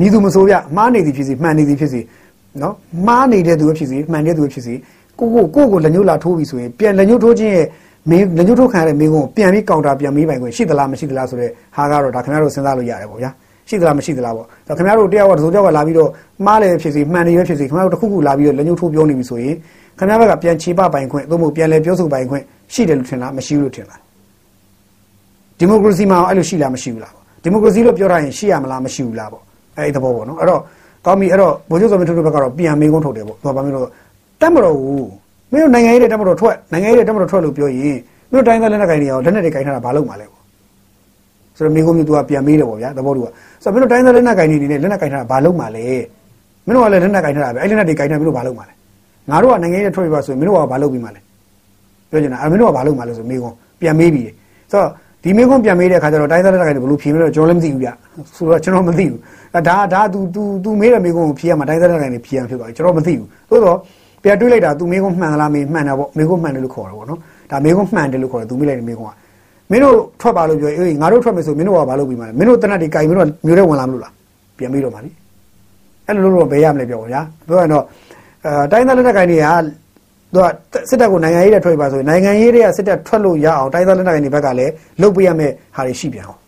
[0.00, 2.00] မြည်သူမဆိုးပြမှားနေသည်ဖြစ်စီမှန်နေသည်ဖြစ်စီ
[2.62, 2.74] နော်
[3.06, 4.74] မှားနေတဲ့သူဖြစ်စီမှန်တဲ့သူဖြစ်စီ
[5.18, 7.66] ကိုကိုကိုကိုလက်ညှိုးလာထိုးပြီဆိုရင်ပြန်လက်ညှိုးထိုးခြင်းရဲ့
[8.10, 13.30] မင်းလက်ညှိုးထုတ်ခံရတဲ့မင်းကိုပြန်ပြီးကောင်တာပြန်ပြီးပိုင်ခွင့်ရှိသလားမရှိသလားဆိုတဲ့ဟာကတော့ဒါခင်ဗျားတို့စဉ်းစားလို့ရတယ်ပေါ့ဗျာ
[13.68, 16.10] ရှိသလားမရှိသလားပေါ့ဒါခင်ဗျားတို့တယောက်ကတစုံတယောက်ကလာပြီးတော့
[16.46, 19.54] မှားလည်းဖြစ်စီမှန်တယ်ပဲဖြစ်စီခင်ဗျားတို့တစ်ခုခုလာပြီးတော့လက်ညှိုးထိုးပြောနေပြီဆိုရင်
[19.98, 22.42] ခင်ဗျားဘက်ကပြန်ချေပပိုင်ခွင့်သို့မဟုတ်ပြန်လဲပြောဆိုပိုင်ခွင့်
[22.74, 24.00] ရှိတယ်လို့ထင်လားမရှိဘူးလို့ထင်လား
[25.58, 29.42] ဒီမိုကရေစီမှာအဲ့လိုရှိလားမရှိဘူးလားပေါ့ဒီမိုကရေစီလို့ပြောထားရင်ရှိရမလားမရှိဘူးလားပေါ့
[29.76, 30.60] အဲ့ဒီသဘောပေါ့နော်အဲ့တော့
[31.06, 33.86] ကောင်းပြီအဲ့တော့ဘိုးချုပ်စောမင်းထွန်းတို့ဘက်ကတော့ပြန်မေးခွန်းထုတ်တယ်ပေါ့သူကဘာမျိုးလို့
[34.40, 35.08] တက်မတော်ဘူး
[35.51, 37.97] မင်းတို့နိုင်ငံရေးတဲ့တက်မတော်ထွက်နိုင်ငံရေးတဲ့တက်မတော်ထွက်လို့ပြောရင်
[38.31, 40.41] မင်းတို့တိုင်းသားလက်နက်ကိုင်တွေရောလက်နက်တွေကိုင်ထားတာဘာလို့မှလဲပေါ့
[41.57, 43.27] ဆိုတော့မိကုန်းမျိုးသူကပြန်မေးတယ်ပေါ့ဗျာသဘောတူက
[43.63, 45.85] ဆိုတော့မင်းတို့တိုင်းသားလက်နက်ကိုင်တွေနေနဲ့လက်နက်ကိုင်ထားတာဘာလို့မှလဲ
[46.65, 48.73] မင်းတို့ကလည်းလက်နက်ကိုင်ထားတာပဲအဲ့လက်နက်တွေကိုင်ထားမင်းတို့ဘာလို့မှလဲ
[49.29, 51.21] ငါတို့ကနိုင်ငံရေးထွက်ပြပါဆိုရင်မင်းတို့ကဘာလုပ်ပြီးမှလဲ
[52.09, 54.21] ပြောချင်တာအဲ့မင်းတို့ကဘာလုပ်မှလဲဆိုမိကုန်းပြန်မေးပြီ
[54.71, 54.89] ဆိုတော့
[55.23, 57.89] ဒီမိကုန်းပြန်မေးတဲ့အခါကျတော့တိုင်းသားလက်နက်ကိုင်တွေဘလို့ဖြေမလို့ကျွန်တော်လည်းမသိဘူးဗျ
[58.35, 59.19] ဆိုတော့ကျွန်တော်မသိဘူး
[59.53, 63.77] ဒါဒါ तू तू तू မေးတဲ့မိကုန်းကိုဖြေရမှာတိုင်းသားလက်နက်ကိုင်တွေဖြေရမှာဖြစ်သွားပြီကျွန်တော်မသိဘူးသို့တော့
[64.22, 67.18] ပြန်တွေးလိုက်တာ तू မိကုန်းမှန်လားမေးမှန်တာပေါ့မိကုန်းမှန်တယ်လို့ခေါ်တာပေါ့နော်
[67.50, 69.02] ဒါမင်းကမှန်တယ်လို့ခေါ်တယ်သူမိလိုက်တယ်မင်းက
[69.70, 74.12] မင်းတို့ထွက်ပါလို့ပြောအေးငါတို့ထွက်မယ်ဆိုမင်းတို့ကဘာလုပ်ပြီးမှလဲမင်းတို့တနတ်ဒီကြိုင်မင်းတို့မျိုးတဲ့ဝင်လာမလို့လား
[74.58, 75.10] ပြန်ပြီးတော့မှလी
[76.06, 77.84] အဲ့လိုလို့တော့ဘယ်ရမလဲပြောဗျာပြောရင်တော့
[78.46, 79.46] အဲတိုင်းသားလက်နက်ကိုင်တွေက
[80.34, 80.46] သူက
[80.90, 86.38] စစ်တပ်ကိုနိုင်ငံရေးတဲ့ထွက်ပါဆိုရင်နိုင်ငံရေးတွေကစစ်တပ်ထွက်လို့ရအောင်တိုင်းသားလက်နက်ကိုင်တွေဘက်ကလည်းလုပ်ပေးရမယ့်ဟာတွေရှိပြန်အောင်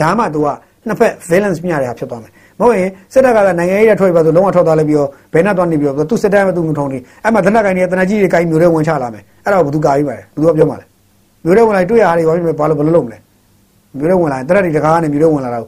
[0.00, 0.48] ဒါမှသူက
[0.86, 10.84] နှစ်ဖက် balance မျှတဲ့ဟာဖြစ်သွားမယ် မဟုတ်ရင်စစ်တပ်ကလည်းနိုင်ငံရေးတဲ့ထွက်ပါဆိုလုံးဝထွက်သွားလိုက်ပြီးတော့ဘယ်နဲ့သွားနေပြီးတော့သူစစ်တပ်ကသူမထုံနေအဲ့မှာတနက်ကိုင်တွေကတနက်ကြီးတွေကိုင်းမျိုးတွေဝင်ချလာမယ်အဲ့တော့ဘသူကာပြီးပါလဲဘသူကပြောမှလဲ
[11.44, 13.18] မျိုးတွေဝင်လာတွေ့ရဟာတွေဘာဖြစ်ဘာလို့ဘယ်လိုလုပ်မလဲ
[13.98, 15.66] မျိုးတွေဝင်လာတနက်တွေတကားနဲ့မျိုးတွေဝင်လာတော့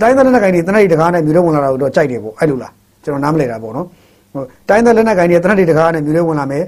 [0.00, 2.72] တိုင်းသားလက်နက်ကိုင်တွေတနက်တွေတကားနဲ့မျိုးတွေဝင်လာတော့တော့ကြိုက်တယ်ပေါ့အဲ့လိုလား
[3.04, 3.86] ကျွန်တော်နားမလဲတာပေါ့နော်
[4.32, 6.64] ဟိုတိုင်းသားလက်နက်ကိုင်တွေတနက်တွေတကားနဲ့မျိုးတွေဝင်လာမယ်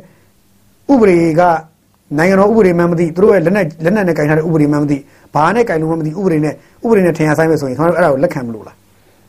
[0.92, 1.42] ဥပဒေက
[2.18, 4.98] နိုင်ငံတော်ဥပဒေမှမသိသူတို့ရဲ့လက်နက်လက်နက်နဲ့ကင်ထားတဲ့ဥပဒေမှမသိ
[5.34, 6.54] ဘာနဲ့ကင်လို့မှမသိဥပဒေနဲ့
[6.84, 8.76] ဥပဒေနဲ့ထင်ရဆိုင်မယ်ဆိုရင်ခင်ဗျားတို့အဲ့ဒါကိုလက်ခံမလို့လား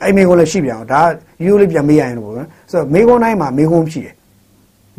[0.04, 1.02] အဲ့မိကိုလည်းရှိပြန်အောင်ဒါ
[1.46, 4.14] ရိုးလေးပြန်မေးရရင်ပေါ့နော်ဆိုတော့မေကွန်းတိုင်းမှာမေကွန်းဖြစ်တယ်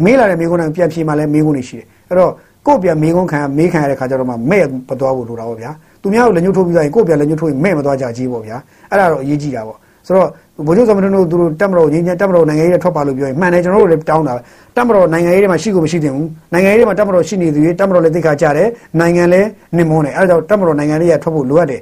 [0.04, 2.32] မေးလာတဲ့မေကွန်းတိုင်းပြန်ဖြေမှလည်းမေကွန်းတွေရှိတယ်အဲ့တော့
[2.66, 5.70] ကို့ပြန်မေကွန်းခံမေးခံရတဲ့ခါကျတော့မှမဲ့မသွားဖို့လိုတာပေါ့ဗျာ
[6.02, 8.56] သူများကိုလက်ညှိုးထိုးပြီးသွားရင်ကို့ပြန်လက်ညှိုးထိုးရင်မဲ့မသွားကြကြီးပေါ့ဗျာ
[8.90, 10.28] အဲ့ဒါတော့အရေးကြီးတာပေါ့ဆိုတော့
[10.66, 14.40] ဗိုလ်ချုပ်သမ္မတတို့သူတို့တက်မတော်ငင်းချင်တက်မတော်နိုင်ငံရေးထွက်ပါလို့ပြောရင်မှန်တယ်ကျွန်တော်တို့လည်းတောင်းတာပဲ
[14.76, 18.68] တက်မတော်နိုင်ငံရေးတွေမှာရှိကိုမရှိသင့်ဘူးနိုင်ငံရေးတွေမှာတက်မတော်ရှိနေသူတွေတက်မတော်လည်းသိခါကြတယ်
[19.00, 21.80] နိုင်ငံလည်းနှင်မုန်းတယ်အဲဒါကြောင့်တက်မတော်နိုင်ငံရေးရထွက်ဖို့လိုအပ်တယ်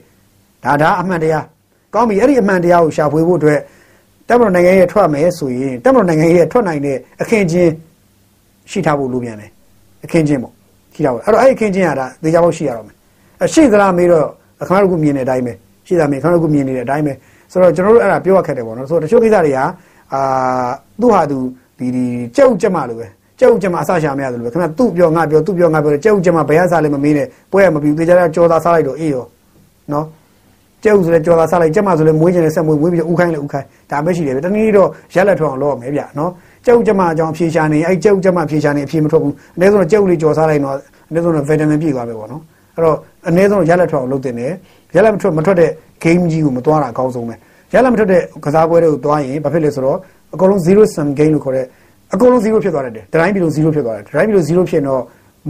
[0.65, 1.45] ဒါဒါအမှန်တရား
[1.95, 3.61] ကောင်းပြီအဲ့ဒီအမှန်တရားကိုရှာဖွေဖို့အတွက်
[4.29, 7.73] တက်မတော်နိုင်ငံရေးထွက်မယ်ဆိုရင်တက်မတော်နိုင်ငံရေးထွက်နိုင်တဲ့အခင်းချင်း
[8.71, 9.51] ရှိထားဖို့လိုပြန်တယ်
[10.05, 10.53] အခင်းချင်းပေါ့
[10.95, 12.95] ရှိတာပေါ့အဲ့တော့အဲ့ဒီအခင်းချင်းရတာသေချာဖို့ရှိရတော့မယ်
[13.43, 14.27] အရှိသလားမေးတော့
[14.69, 15.53] ခင်ဗျားတို့ကမြင်တဲ့အတိုင်းပဲ
[15.87, 17.13] ရှိတာမေးခင်ဗျားတို့ကမြင်နေတဲ့အတိုင်းပဲ
[17.53, 19.59] ဆိုတော့ကျွန်တော်တို့အဲ့ဒါပြောရခက်တယ်ပေါ့နော်ဆိုတော့တချို့ကိစ္စတွေက
[20.13, 20.21] အာ
[21.01, 21.39] သူ့ဟာသူ
[21.79, 22.05] ဒီဒီ
[22.37, 23.07] ကြက်ဥကြက်မလို့ပဲ
[23.39, 29.25] ကြက်ဥကြက်မအစရှာမရတယ်လို့ပဲခင်ဗျာသူ့ပြောငါပြောသူ့ပြောငါပြောကြက်ဥကြက်မဘယ်အစားလဲမမေးနဲ့ပွဲရမပြီးသေချာကြောသားစားလိုက်တော့အေးရော
[29.93, 30.05] နော်
[30.85, 36.31] ကျဲဥဆိုလဲကြော်သာစားလိုက်ကျမဆိုလဲမွေးကျင်လဲဆက်မွေးမွေးပြီးဥခိုင်းလဲဥခိုင်းဒါပဲရှိတယ်ပဲတနည်းတော့ရက်လက်ထောင်လောက်မယ်ဗျနော်
[36.65, 40.77] ကျဲဥကျမအကြောင်းဖြေရှာနေအဲ့ကျဲဥကျမဖြေရှာနေအဖြေမထွက်ဘူးအနည်းဆုံးတော့ကျဲဥလေးကြော်စားလိုက်တော့
[41.09, 42.43] အနည်းဆုံးတော့ဗီတာမင်ပြည့်သွားပဲပေါ့နော်
[42.77, 42.97] အဲ့တော့
[43.29, 44.53] အနည်းဆုံးရက်လက်ထောင်လုပ်တင်တယ်
[44.95, 45.71] ရက်လက်မထွက်မထွက်တဲ့
[46.05, 47.35] game ကြီးကိုမသွားတာအကောင်းဆုံးပဲ
[47.73, 49.99] ရက်လက်မထွက်တဲ့ကစားပွဲတွေကိုသွားရင်ဘာဖြစ်လဲဆိုတော့
[50.35, 51.67] အကုန်လုံး zero sum game လို့ခေါ်တဲ့
[52.15, 55.03] အကုန်လုံး0ဖြစ်သွားတယ်တိုင်းပြည်လုံး0ဖြစ်သွားတယ်တိုင်းပြည်လုံး0ဖြစ်တော့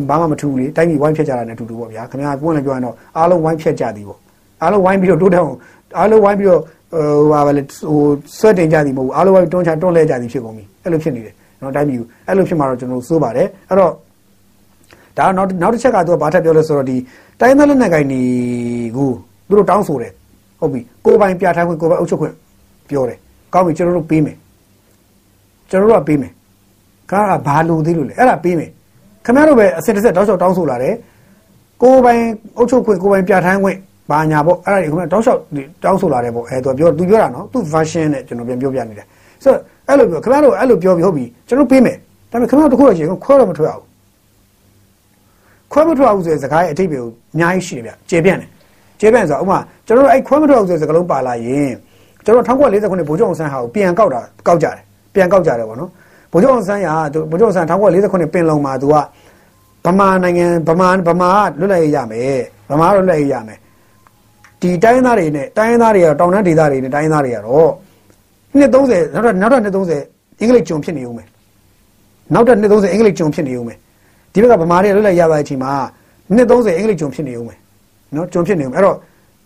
[0.08, 4.18] ဘာမှမထူဘူးလေတိုင်းပြည်ဝိုင်းဖြတ်ကြတာနဲ့အတူတူပေါ့ဗျာခင်ဗျာပွင့်လည်းပြောရင်တော့အားလုံးဝိုင်းဖြတ်ကြသည်ပေါ့
[4.62, 5.56] အားလုံးဝိုင်းပြီးတော့တိုးတက်အောင်
[5.98, 6.60] အားလုံးဝိုင်းပြီးတော့
[6.92, 8.00] ဟိုဟာပဲလေဟို
[8.38, 13.92] ဆွဲတင်ကြသည်မဟုတ်ဘူးအားလုံးဝိုင်းတွန်းချတွန်းလဲကြသည်ဖြစ်ကုန်ပြီအဲ့လိုဖြစ်နေတယ်နော်တိုင်းပြည်အဲ့လိုဖြစ်မှာတော့ကျွန်တော်စိုးပါတယ်အဲ့တော့
[15.18, 16.96] ဒါနောက်နောက်တစ်ချက်ကသူကဘာထပ်ပြောလဲဆိုတော့ဒီ
[17.40, 18.22] တိုင်းသားလက်နက်ကိုင်ဒီ
[18.96, 19.10] ကို
[19.48, 20.12] သူတို့တောင်းဆိုတယ်
[20.60, 22.34] ဟုတ်ပြီကိုပိုင်ပြထားခွင့်ကိုပိုင်အုပ်ချုပ်ခွင့်
[22.88, 23.18] ပြောတယ်
[23.54, 24.36] ကောင်းပြီကျွန်တော်တို့ပေးမယ်
[25.70, 26.32] ကျွန်တော်တို့ကပေးမယ်
[27.10, 28.70] ခါကဘာလို့သေးလို့လဲအဲ့ဒါပေးမယ်
[29.24, 30.94] ခင်ဗျားတို့ပဲအစစ်တစ်ဆက်တောက်လျှောက်တောင်းဆိုလာတယ်
[31.82, 32.22] ကိုပိုင်
[32.58, 33.78] အုပ်ချုပ်ခွင့်ကိုပိုင်ပြထားခွင့်
[34.10, 35.40] ဘာညာပေါ့အဲ့ဒါတွေခင်ဗျတောက်လျှောက်
[35.82, 39.06] တောင်းဆိုလာတယ်ပေါ့အဲသူပြောသူပြောတာနော်သူ version နဲ့ကျွန်တော်ပြန်ပြောပြနေတယ်
[39.42, 41.96] ဆိုတော့အဲ့လိုပြောခင်ဗျားတို့အဲ့လိုပြောပြီးဟုတ်ပြီကျွန်တော်ပေးမယ်
[42.30, 43.84] ဒါပေမဲ့ခင်ဗျားတို့တခုတော့ရှင်ခွဲတော့မထွက်အောင်
[45.72, 48.48] ခွဲမထွက်အောင်ဆိုတဲ့စကားရဲ့အထိပ္ပယ်ကိုအများကြီးရှိတယ်ဗျကျေပြန့်တယ်
[49.00, 51.72] ကျေပြန့်ဆိုတော့ဥမာကျွန်တော်တို့အဲ့ခွဲမထွက်အောင်ဆိုတဲ့စကားလုံးပါလာရင်
[52.24, 54.76] ကျွန်တော်1940ခုနှစ်ဗိုလ်ချုပ်အောင်ဆန်းဟာကိုပြန်ကောက်တာကောက်ကြတယ်
[55.14, 55.90] ပြန်ကောက်ကြတယ်ပေါ့နော်
[56.32, 56.88] ဗိုလ်ချုပ်အောင်ဆန်းက
[57.30, 58.94] ဗိုလ်ချုပ်အောင်ဆန်း1940ခုနှစ်ပင်လုံမှာသူက
[59.86, 61.30] ဗမာနိုင်ငံဗမာဗမာ
[61.60, 63.58] လွတ်လပ်ရေးရမယ်ဗမာလွတ်လပ်ရေးရမယ်
[64.60, 67.70] ဒီတိုင်းသားတွေနဲ့တိုင်းသားတွေကတော့တောင်တန်းဒေသတွေနဲ့တိုင်းသားတွေကတော့
[68.58, 71.26] နှစ်30နောက်တော့နောက်တော့နှစ်30အင်္ဂလိပ်ဂျုံဖြစ်နေဦးမယ်
[72.34, 73.78] နောက်တော့နှစ်30အင်္ဂလိပ်ဂျုံဖြစ်နေဦးမယ်
[74.32, 75.72] ဒီဘက်ကဗမာတွေလွတ်လပ်ရပါတဲ့အချိန်မှာ
[76.36, 77.58] နှစ်30အင်္ဂလိပ်ဂျုံဖြစ်နေဦးမယ်
[78.14, 78.96] နော်ဂျုံဖြစ်နေဦးမယ်အဲ့တော့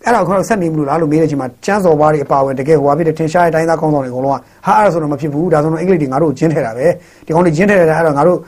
[0.05, 6.87] အဲ့တော့ကျွန်တော်ဆက်နေမလို့လားလို့မေးတဲ့အချိန်မှာကျန်းစော်ပွားတွေအပါဝင်တကယ်ဟိုဟာဖြစ်တဲ့ထင်ရှားတဲ့တိုင်းသားကောင်းဆောင်တွေအကုန်လုံးကဟာအဲ့ဒါဆိုတော့မဖြစ်ဘူးဒါဆိုတော့အင်္ဂလိပ်တွေငါတို့ကျင်းထဲတာပဲ
[7.27, 8.38] ဒီကောင်တွေကျင်းထဲတာအဲ့တော့ငါတို့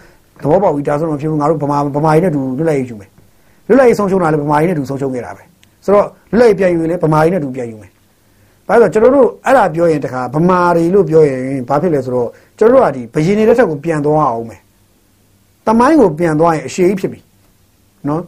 [0.42, 3.10] သဘောပေါက်ပြီးဒါဆိုတော့မဖြစ်ဘူးငါတို့ဗမာဗမာကြီးနဲ့တူလွတ်လပ်ရေးယူမယ်
[3.68, 5.42] လွတ်လပ်ရေးဆုံးရှုံးတာလည်းဗမာကြီးနဲ့တူဆုံးရှုံးခဲ့တာပဲ
[5.84, 7.90] ဆိုတော့လွတ်လပ်ရေးပြန်ယူရင်လည်းဗမာကြီးနဲ့တူပြန်ယူမယ်
[8.68, 14.60] ဘာလို့ကျွန်တော်တို့အဲ့ဒါပြောရင်တခါဗမာတွေလို့ပြောရင်ဘာဖြစ်လဲဆိုတော့ကျွန်တော်တို့ကဒီဘယင်းနေတဲ့ထက်ကိုပြန်သွားအောင်မယ်
[15.66, 17.20] တမိုင်းကိုပြန်သွားရင်အရှိကြီးဖြစ်ပြီ
[18.08, 18.20] နော်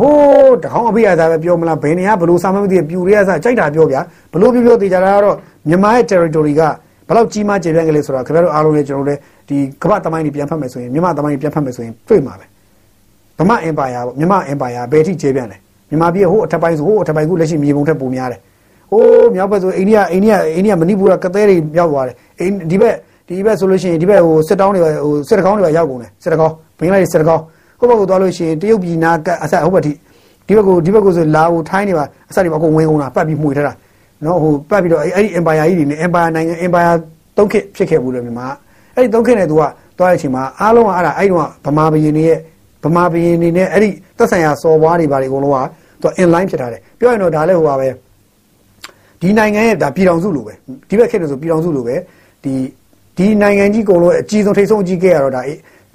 [0.00, 4.00] ဟိုးတကောင်းအဖေရသားပဲပြောမလားဘယ်နေရဘလို့စာမမသိပြူရဲစားကြိုက်တာပြောဗျာ
[4.32, 5.36] ဘလို့ပြောပြောတေချာတာကတော့
[5.68, 6.62] မြန်မာရဲ့ territory က
[7.08, 12.46] ဘလောက်ကြီးမားကျေပြန့်ကလေးဆိုတော့ခင်ဗျားတို့အားလုံးလည်းကျွန်တော်တို့လည်းဒီကမ္ဘာတမိုင်းတွေပြန်ဖတ်မယ်ဆိုရင်မြန်မာတမိုင်းတွေပြန်ဖတ်မယ်ဆိုရင်တွေ့မှာပဲ
[13.38, 15.56] ဗမာ empire ပေါ့မြန်မာ empire ဘယ်ထိကျေပြန့်လဲ
[15.92, 18.40] မြန်မာပြည်ဟိုအထက်ပိုင်းဆိုဟိုအထက်ပိုင်းခုလက်ရှိမြေပုံထက်ပိုများတယ်
[18.92, 22.94] ဟိုးမြောက်ဘက်ဆိုအိန္ဒိယအိန္ဒိယအိန္ဒိယမဏိပူရကသဲတွေရောက်သွားတယ်အိန္ဒီဘက်
[23.28, 27.42] ဒီဘက်ဆိုလို့ရှိရင်ဒီဘက်ဟိုစစ်တောင်းတွေဟိုစစ်တကောင်းတွေရောက်ကုန်တယ်စစ်တကောင်းဘင်္ဂလားဒေ့ရှ်စစ်တကောင်း
[27.78, 29.92] ဟိုဘက်ကိုသွားလို့ရှိရင်တရုတ်ပြည်နာကအဆက်ဟိုဘက်ထိ
[30.46, 33.72] ဒီဘက်ကိုဒီဘက်ကိုဆိုလာဟိုထိုင်းနေပါအဆက်တွေအကုန်ဝင်ကုန်တာပတ်ပြီးမှွေထားတာ
[34.24, 36.94] နော်ဟိုပတ်ပြီးတော့အဲ့ဒီ empire ကြီးတွေနဲ့ empire နိုင်ငံ empire
[37.36, 38.46] သုံးခေတ်ဖြစ်ခဲ့ဘူးလေမြန်မာ
[38.94, 39.62] အဲ့ဒီသုံးခေတ်နဲ့သူက
[39.98, 42.38] သွားတဲ့အချိန်မှာအားလုံးကအဲ့ဒါအဲ့ဒီတော့ဗမာဘရင်တွေရဲ့
[42.84, 45.56] ဗမာဘရင်တွေနဲ့အဲ့ဒီသက်ဆိုင်ရာစော်ဘွားတွေဘာတွေအကုန်လုံးက
[46.02, 47.88] သူ in line ဖြစ်ထားတယ်ပြောရင်တော့ဒါလည်းဟိုပါပဲ
[49.20, 50.52] ဒီနိုင်ငံရဲ့ဒါပြည်တော်စုလိုပဲ
[50.88, 51.96] ဒီဘက်ခေတ်လို့ဆိုပြည်တော်စုလိုပဲ
[52.44, 52.54] ဒီ
[53.16, 55.42] ဒီနိုင်ငံကြီးကုန်လို့အကြီးဆုံးထိပ်ဆုံးအကြီးခဲ့ရတော့ဒါ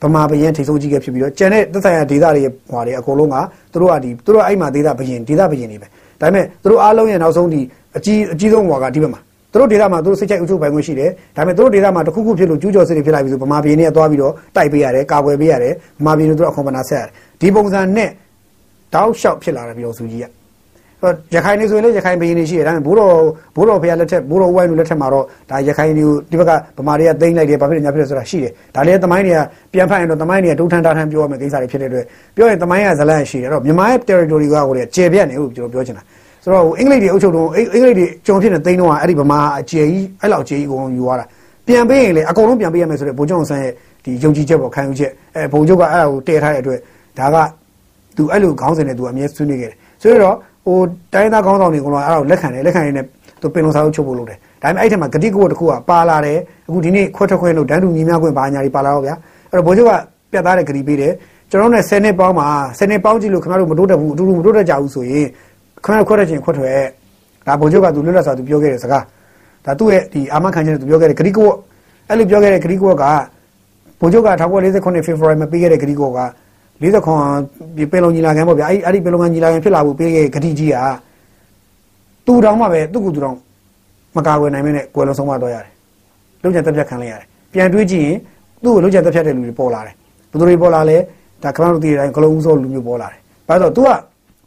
[0.04, 3.36] ဗမာဘရင်ထိပ်ဆုံးကြီးခဲ့ဖြစ်ပြီးတော့ကျန်တဲ့သက်ဆိုင်ရာဒေသတွေဟွာတွေအကုန်လုံးက
[3.72, 5.88] သူတို့ကဒီသူတို့အဲ့မှာဒေသဘရင်ဒေသဘရင်တွေပဲ
[6.22, 7.62] ဒါပေမဲ့သူတို့အားလုံးရဲ့နောက်ဆုံးဒီ
[7.98, 9.20] အကြီးအကြီးဆုံးဟွာကဒီဘက်မှာ
[9.52, 18.10] သူတို့ဒေသမှာသူတို့စိတ်ချိုက်အုပ်ချုပ်ပိုင်ခွင့်ရှိတယ်ဒါပေမဲ့သူတို့ဒေသမှာတခုခုဖြစ်လို့ကျူးကျော်စစ်တွေဖြစ်လာပြီဆိုဗမာပြည်နဲ့သွားပြီးတော့တိုက်ပေးရတယ်ကာကွယ်ပေးရတယ်ဗမာပြည်နဲ့သူတို့အခွန်ပနာဆက်ရတယ်ဒီပုံစံနဲ့
[18.94, 20.26] တောက်လျှောက်ဖြစ်လာတယ်ပြောစုကြီးက
[21.36, 23.14] ရခိုင်နေဆိုရင်လည်းရခိုင်ပြည်နေရှိတယ်ဒါပေမဲ့ဘိုးတော်
[23.56, 29.40] ဘိုးတော်ဖရာလက်ထက်ဘိုးတော်ဝိုင်းလူလက်ထက်မှာတော့ဒါရခိုင်တွေကိုဒီဘက်ကဗမာတွေကသိမ့်လိုက်တယ်ဘာဖြစ်လဲညာဖြစ်လဲဆိုတာရှိတယ်ဒါလည်းသမိုင်းတွေက
[29.74, 36.04] ပြန်ဖတ်ရင်တော့သမိုင်းတွေကဒုထန်တာထန်ပြောရမယ့်ကိစ္စတွေဖြစ်တဲ့အတွက်ပြောရင်သမိုင်းကဇလန့်ရှိတယ်အဲ့တော့မြန်မာရဲ့ territory ကကိုလည်းကျေပြတ်နေလို့ကျွန်တော်ပြောချင်တာ
[36.44, 41.26] ဆိုတော့အင်္ဂလိပ်တွေအုပ်ချုပ်တော့အင်္ဂလိပ်တွေကြုံဖြစ်နေသိန်းတော့အဲ့ဒီဗမာအကျေကြီးအဲ့လောက်အကျေကြီးအကုန်လုံးယူသွားတာ
[41.68, 43.74] ပြန်ပေးရင်လေအကုန်လုံးပြန်ပေးရမယ်ဆိုတော့ဘိုးကျောင်းဆန်းရဲ့
[44.04, 46.80] ဒီယုံကြည်ချက်ပေါ့ခံယူချက်အဲဘိုးချုပ်ကအဲ့ဒါကိုတည်ထားတဲ့အတွက်
[47.20, 47.36] ဒါက
[48.18, 50.78] သူအဲ့လိုခေါင်းစဉ်နဲ့သူအမြဲဆွေးနွေးခဲ့တယ်ဆိုတော့ဟို
[51.14, 53.06] တိုင်းသားခေါင်းဆောင်တွေကတော့အဲ့ဒါကိုလက်ခံတယ်လက်ခံရင်းနဲ့
[53.42, 59.16] သူပင်လုံစာချုပ်ချုပ်ဖို့လုပ်တယ်ဒါပေမဲ့အဲ့ထက်မှာဂတိကိုတစ်ခုကပါလာတယ်အခုဒီနေ့ခွတ်ထွက်ခွင့်လို့ဒန်းတူညီများခွင့်ဘာညာတွေပါလာတော့ဗျာ
[59.52, 59.92] အဲ့တော့ဘိုးချုပ်က
[60.32, 61.14] ပြတ်သားတဲ့ဂတိပေးတယ်
[61.50, 65.26] ကျွန်တော်တို့နဲ့10နှစ်ပေါင်းမှာ10နှစ်ပေါင်းကြည့်လို့ခင်ဗျားတို့မတိုးတက်ဘူးအတူတူမတိုးတက်ကြဘူးဆိုရင်
[65.84, 66.82] ခင်ဗျားတို့ခွတ်ထွက်ခြင်းခွတ်ထွက်
[67.48, 69.04] ဒါဘိုးချုပ်ကသူလွတ်လပ်စွာသူပြောခဲ့တဲ့စကား
[69.66, 71.50] ဒါသူ့ရဲ့ဒီအာမခံချက်နဲ့သူပြောခဲ့တဲ့ဂတိကို
[72.10, 73.04] အဲ့လိုပြောခဲ့တဲ့ဂတိကိုက
[74.02, 76.20] ဘိုးချုပ်က1949 February မှာပေးခဲ့တဲ့ဂတိကိုက
[76.82, 77.20] 40ခွန်
[77.92, 80.76] ပင်လုံညီလာခံပေါ့ဗျာအဲ့အဲ့ဒီပင်လုံညီလာခံဖြစ်လာဖို့ပေးခဲ့ဂတိကြီးက
[82.26, 83.38] သူ့တောင်မှပဲသူ့ကိုသူ့တောင်
[84.16, 85.72] မကာဝယ်နိုင်မင်းနဲ့ကွယ်လုံးဆုံးမတော့ရတယ်
[86.44, 88.18] လုံချန်တက်ပြတ်ခံလိုက်ရတယ်ပြန်တွေးကြည့်ရင်
[88.64, 89.94] သူ့ကိုလုံချန်တက်ပြတ်တဲ့လူတွေပေါ်လာတယ်
[90.32, 90.98] ဘယ်သူတွေပေါ်လာလဲ
[91.44, 93.90] ဒါခမတို့တည်တိုင်းကလုံးဦးစောလူမျိုးပေါ်လာတယ်ဘာလို့သူက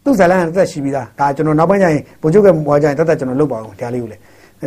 [0.04, 4.16] သူ့ဇာလန်တက်ရှိပြီးသားဒါကျွန်တော်နောက်ပိုင်းကျရင်ဘိုလ်ချုပ်ကဘွားကျရင်တက်တက်ကျွန်တော်လုပ်ပါအောင်ဒါလေးကိုလေ
[4.60, 4.66] အဲ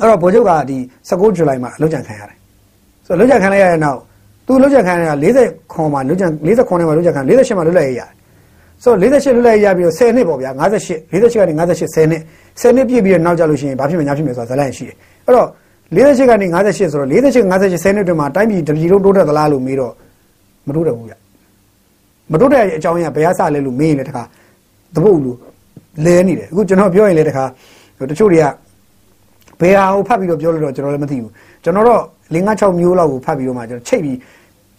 [0.00, 2.38] အဲ့တော့ဘိုလ်ချုပ်ကဒီ19ဇူလိုင်မှာလုံချန်ခံရတယ်
[3.06, 4.00] ဆိုတော့လုံချန်ခံလိုက်ရတဲ့နောက်
[4.46, 8.10] သူလုံချန်ခံရတာ40ခွန်မှာလုံချန်40ခွန်နဲ့မှာလုံချန်ခံ48မှာလွတ်လပ်ရရတယ်
[8.82, 12.22] ဆိုတော့48လွတ်လပ်ရပြီးတော့10နှစ်ပေါ့ဗျာ58 48ကနေ58 10နှစ်
[12.60, 15.48] 10နှစ်ပြည့်ပြီးတော့နောက်ကြလို့ရှိရင်ဘာဖြစ်မလဲညာဖြစ်မလဲဆိုတာဇာလန်ရှိတယ်အဲ့တော့
[15.94, 19.92] 48ကနေ58ဆိုတော့48 58 10နှစ်တွင်မှာတိုင်းပြည်တပြည်လုံးတိုးတက်သလားလို့မေးတော့
[20.66, 21.14] မတိုးတက်ဘူးဗျ
[22.32, 24.22] မတိုးတက်တဲ့အကြောင်းအရာဘယ်အစလဲလို့မေးရင်လည်းတခါ
[24.94, 25.36] တပုတ်လို့
[26.04, 27.44] လဲနေတယ်အခုကျွန်တော်ပြောရင်လည်းတခါ
[28.10, 28.46] တချို့တွေက
[29.60, 31.30] ဘယ်ဟာကိုဖတ်ပြီးတော့ပြောလို့တော့ကျွန်တော်လည်းမသိဘူး
[31.66, 32.02] ကျွန်တော်တော့
[32.34, 34.16] 5 6မျိုးလောက်ကိုဖတ်ပြီးတော့မှကျွန်တော်ချိတ်ပြီး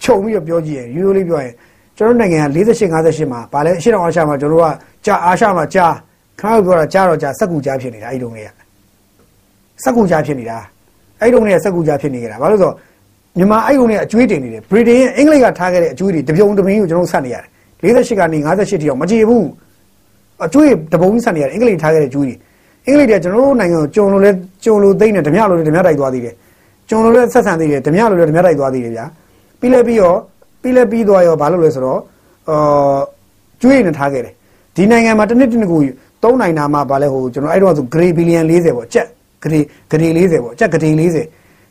[0.03, 1.53] ခြုံပြီးတော့ပြောကြည့်ရင်ရိုးရိုးလေးပြောရင်
[1.97, 4.73] ကျွန်တော်နိုင်ငံက48 58မှာဗာလဲအရှေ့တောင်အာရှမှာကျွန်တော်တို့က
[5.05, 5.85] ကြာအာရှမှာကြာ
[6.41, 8.39] ခါပြောတာကြာတော့ကြာစက်ကူကြာဖြစ်နေတာအဲ့ဒီတုန်းက
[9.83, 10.57] စက်ကူကြာဖြစ်နေတာ
[11.21, 12.75] အဲ့ဒီတုန်းကစက်ကူကြာဖြစ်နေကြတာဘာလို့ဆိုတော့
[13.37, 17.45] မြန်မာအဲ့ဒီတုန်းကအကျွေးတင်နေတယ်ဗြိတိန်ရဲ့အင်္ဂလိပ်ကထားခဲ့တဲ့အကျွေးတွေတပြုံတမင်းကိုကျွန်တော်ဆက်နေရတ
[17.87, 19.45] ယ်48ကနေ58တိအောင်မကြည့်ဘူး
[20.45, 22.35] အကျွေးတပုံကြီးဆက်နေရတယ်အင်္ဂလိပ်ထားခဲ့တဲ့ကျွေးတွေ
[22.87, 24.31] အင်္ဂလိပ်တွေကကျွန်တော်တို့နိုင်ငံကိုကြုံလို့လဲ
[24.63, 26.35] ကြုံလို့သိနေဓမြလို့လဲဓမြတိုက်သွားသေးတယ်
[26.89, 29.05] ကြုံလို့လဲဆက်ဆံသေးတယ်ဓမြလို့လဲဓမြတိုက်သွားသေးတယ်ဗျာ
[29.59, 30.17] ပြီးလဲပြီးတော့
[30.61, 31.99] ပြီးလဲပြီးသွားရောဘာလို့လဲဆိုတော့
[32.49, 32.99] အာ
[33.61, 34.33] ကျွေးနေထားခဲ့တယ်
[34.75, 35.81] ဒီနိုင်ငံမှာတစ်နှစ်တစ်နှစ်ကို
[36.23, 39.07] သုံးနိုင်တာမှဘာလဲဟိုကျွန်တော်အဲ့တော့ဆို grade billion 40ပေါ့ကြက်
[39.43, 41.25] grade grade 40ပေါ့ကြက် grade 40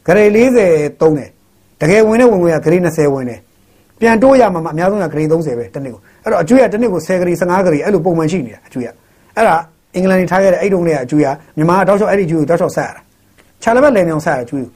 [0.07, 1.31] grade 40သုံးတယ်
[1.81, 3.41] တကယ်ဝင်တဲ့ဝင်ဝင်က grade 20ဝင်တယ်
[4.01, 8.89] ပြန်တိုးရမှာမှအများဆုံးက grade 30ပဲတစ်နှစ်ကိုအဲ့တော့အကျွေးကတစ်နှစ်ကို10 grade 15 grade အဲ့လိုပုံမှန်ရှိနေတာအကျွေးက
[9.37, 9.57] အဲ့ဒါ
[9.95, 13.01] အင်္ဂလန်နေထားခဲ့တဲ့အဲ့တုန်းကအကျွေးကမြန်မာတောက်လျှောက်အဲ့ဒီကျွေးကိုတောက်လျှောက်ဆက်ရတာ
[13.63, 14.73] ခြာလက်ဘက်လည်နေအောင်ဆက်ရတာကျွေးကို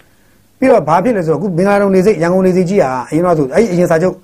[0.60, 4.14] ပြီးတော့ဘာဖြစ်လဲဆိုတော့အခုမင်္ဂလာတုံနေစိတ်ရန်ကုန်နေစိတ်ကြီးကအရင်တော့ဆိုအဲ့အရင်စာချုပ်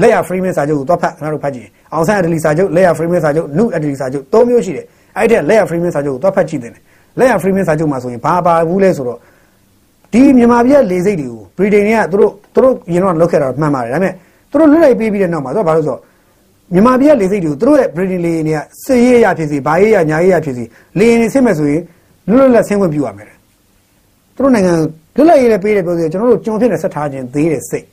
[0.00, 4.84] လက်ရ frame စာချုပ်ကိုသွားဖတ်ခင်ဗျားတို့ဖတ်ကြည့်အောင်ဆန်းအဒလီစာချုပ်လက်ရ frame စာချုပ်နုအဒလီစာချုပ်သုံးမျိုးရှိတယ်
[5.16, 6.72] အဲ့ဒီလက်ရ frame စာချုပ်ကိုသွားဖတ်ကြည့်တယ်
[7.18, 9.18] လက်ရ frame စာချုပ်မှာဆိုရင်ဘာပါဘူးလဲဆိုတော့
[10.12, 14.12] ဒီမြန်မာပြည်လေစိတ်တွေကိုဗြိတိန်တွေကသူတို့သူတို့ရင်တော့လောက်ခဲ့တာမှန်ပါတယ်ဒါပေမဲ့
[14.50, 16.00] သူတို့လွတ်လိုက်ပေးပြီးတဲ့နောက်မှာသူကဘာလို့ဆိုတော့
[16.74, 20.64] မြန်မာပြည်လေစိတ်တွေကိုသူတို့ရဲ့ဗြိတိန်လေတွေကစစ်ရေးရဖြစ်စီဘာရေးရညာရေးရဖြစ်စီ
[20.98, 21.82] လေရင်ဆင်းမဲ့ဆိုရင်
[22.28, 23.35] လွတ်လွတ်လပ်ဆင်းခွင့်ပြုရမယ်
[24.36, 24.72] သူတို့နိုင်ငံ
[25.16, 27.84] လွတ်လပ်ရေးလည်းပေးတယ်ပြောစီကျွန်တော်တို့ကြုံဖြစ်နေဆက်ထားခြင်းသေးတယ်စိတ်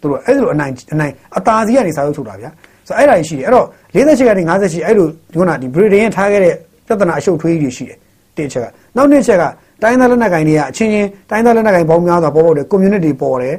[0.00, 2.50] သူတို့အဲ့လိုအနိုင်အနိုင်အသာစီကနေစာချုပ်ထုတ်တာဗျာ
[2.88, 6.54] ဆိုတော့အဲ့ဒါရှိတယ်အဲ့တော့48ကနေ58အဲ့လိုဒီကနေ့ဒီဗြိတိန်ရဲ့ထားခဲ့တဲ့
[6.86, 7.98] ပြဿနာအရှုပ်ထွေးကြီးရှိတယ်
[8.36, 9.44] တစ်ချက်ကနောက်တစ်ချက်က
[9.82, 13.56] တိုင်းသားလက်နက်ကိုင်တွေကအချင်းချင်းတိုင်းသားလက်နက်ကိုင်ပေါင်းများစွာပေါ်ပေါ်တယ် community ပေါ်တယ်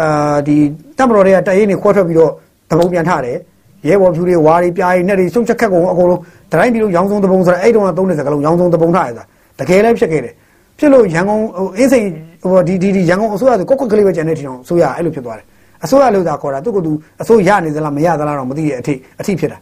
[0.00, 0.56] အာဒီ
[0.98, 2.32] တပ်မတော်တွေကတရင်တွေခွဲထွက်ပြီးတော့
[2.70, 3.36] တပုံပြန်ထတယ်
[3.88, 6.20] ရဲဘော်ဖြူတွေဝါတွေပြားတွေနဲ့တွေစုံချက်ခက်ကုန်အကုန်လုံး
[6.52, 9.24] တိုင်းပြည်လုံးရောင်းစုံတပုံဆိုတာအဲ့တုန်းကသုံးတဲ့စကားလုံးရောင်းစုံတပုံထားရတာ
[9.58, 10.34] တကယ်လည်းဖြစ်ခဲ့တယ်
[10.82, 12.06] ဖြစ်လို့ရန်ကုန်ဟိုအင်းစိန်
[12.42, 15.46] ဟိုဒီဒီဒီရန်ကုန်အစိုးရဆိုကော့ကော့ကလေးပဲကျန်တဲ့ထင်အောင်အစိုးရအဲ့လိုဖြစ်သွားတယ်
[15.84, 16.92] အစိုးရလို့သာခေါ်တာသူကသူ
[17.22, 19.58] အစိုးရနေသလားမရသလားတော့မသိတဲ့အထိအထိဖြစ်တာ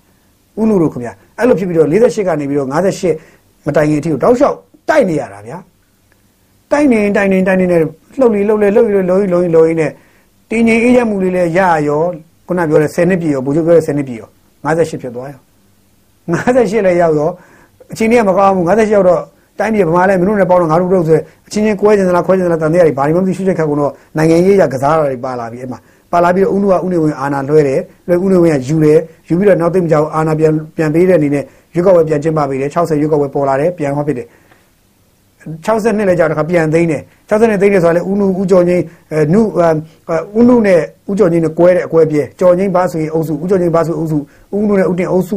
[0.61, 2.69] ဥနုတို့ခင်ဗျာအဲ့လိုဖြစ်ပြီးတော့48ကနေပြီးတော့
[3.15, 4.57] 58မတိုင်ခင်အထိကိုတောက်လျှောက်
[4.89, 5.59] တိုက်နေရတာဗျာ
[6.73, 7.81] တိုက်နေတိုက်နေတိုက်နေနဲ့
[8.19, 9.91] လှုပ်လေလှုပ်လေလှုပ်လေလှုပ်လေလှုပ်လေလှုပ်လေနဲ့
[10.51, 12.03] တင်းငင်အေးရမှုလေးလဲရရော
[12.47, 14.29] ခုနပြောတဲ့10နှစ်ပြည့်ရောဘိုးချုပ်ပြောတဲ့10နှစ်ပြည့်ရော
[14.67, 15.41] 58ဖြစ်သွားရော
[16.31, 17.31] 58လည်းရောက်ရော
[17.93, 19.23] အချင်းကြီးကမကောင်းဘူး58ရောက်တော့
[19.59, 25.79] တိုင်းပြည်ဗမာလဲမင်းတို့နဲ့ပေါင်းတော့ငါတို့တို့ဆိုအချင်းချင်းကွဲကျင်သလားခွဲကျင်သလားတန်တရားတွေဘာမှမသိရှုချက်ခတ်ကုန်တော့နိုင်ငံရေးရကစားတာတွေပါလာပြီအဲ့မှာ
[26.13, 34.27] ပါလာပြီးတော့ဦးနုကဦးနေဝင်အာနာလွှဲတယ်လွှဲဦးနေဝင်ကယူတယ်ယူပြီးတော့နောက်သိမကြောက်အာနာပြန်ပြန်ပေးတဲ့အနေနဲ့ရွက်ကောက်ဝဲပြန်ကျင်းပပေးတယ်60ရွက်ကောက်ဝဲပေါ်လာတယ်ပြန်ဟောဖြစ်တယ်
[35.67, 38.85] 60နှစ်လည်းကြာတခါပြန်သိမ်းတယ်60နှစ်သိမ်းတယ်ဆိုတော့လေဦးနုဦးကျော်ငိမ့်
[39.33, 39.41] နု
[40.39, 44.19] ဦးနုနဲ့ဦးကျော်ငိမ့်နဲ့ကွဲတဲ့အကွဲပြေကျော်ငိမ့်ဘာဆိုရင်အုပ်စုဦးကျော်ငိမ့်ဘာဆိုအုပ်စု
[44.57, 45.37] ဦးနုနဲ့ဦးတင်အုပ်စု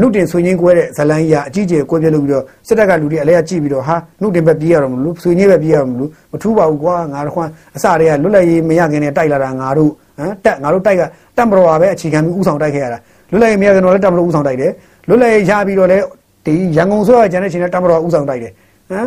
[0.00, 11.02] နှုတ်တင်ဆွေငင်းကွဲတဲ့ဇလန်ကြီးကအကြီးကျယ်ကွဲပြဲလုပ်ပြီးတော့စစ်တပ်ကလူတွေအလဲကကြည့်ပြီးတော့ဟာနှုတ်တင်ပဲပြေးရတော့မလို့ဆွေငင်းပဲပြေးရတော့မလို့မထူးပါဘူးကွာငါတို့ခွန်းအစတည်းကလွတ်လပ်ရေးမရခင်နဲ့တိုက်လာတာငါတို့ဟမ်တက်ငါတို့တိုက်က
[11.36, 12.98] တက်မတော်ပါပဲအခြေခံပြီးဥဆောင်တိုက်ခဲ့ရတာ
[13.32, 14.72] လွတ်လပ်ရေးမရခင်တော့လည်းတက်မတော်ဥဆောင်တိုက်တယ်
[15.08, 16.04] လွတ်လပ်ရေးရပြီးတော့လည်း
[16.46, 18.52] ဒီရန်ကုန်ဆိုရကျန်တဲ့ချိန်နဲ့တက်မတော်ဥဆောင်တိုက်တယ်
[18.90, 19.06] ဟမ်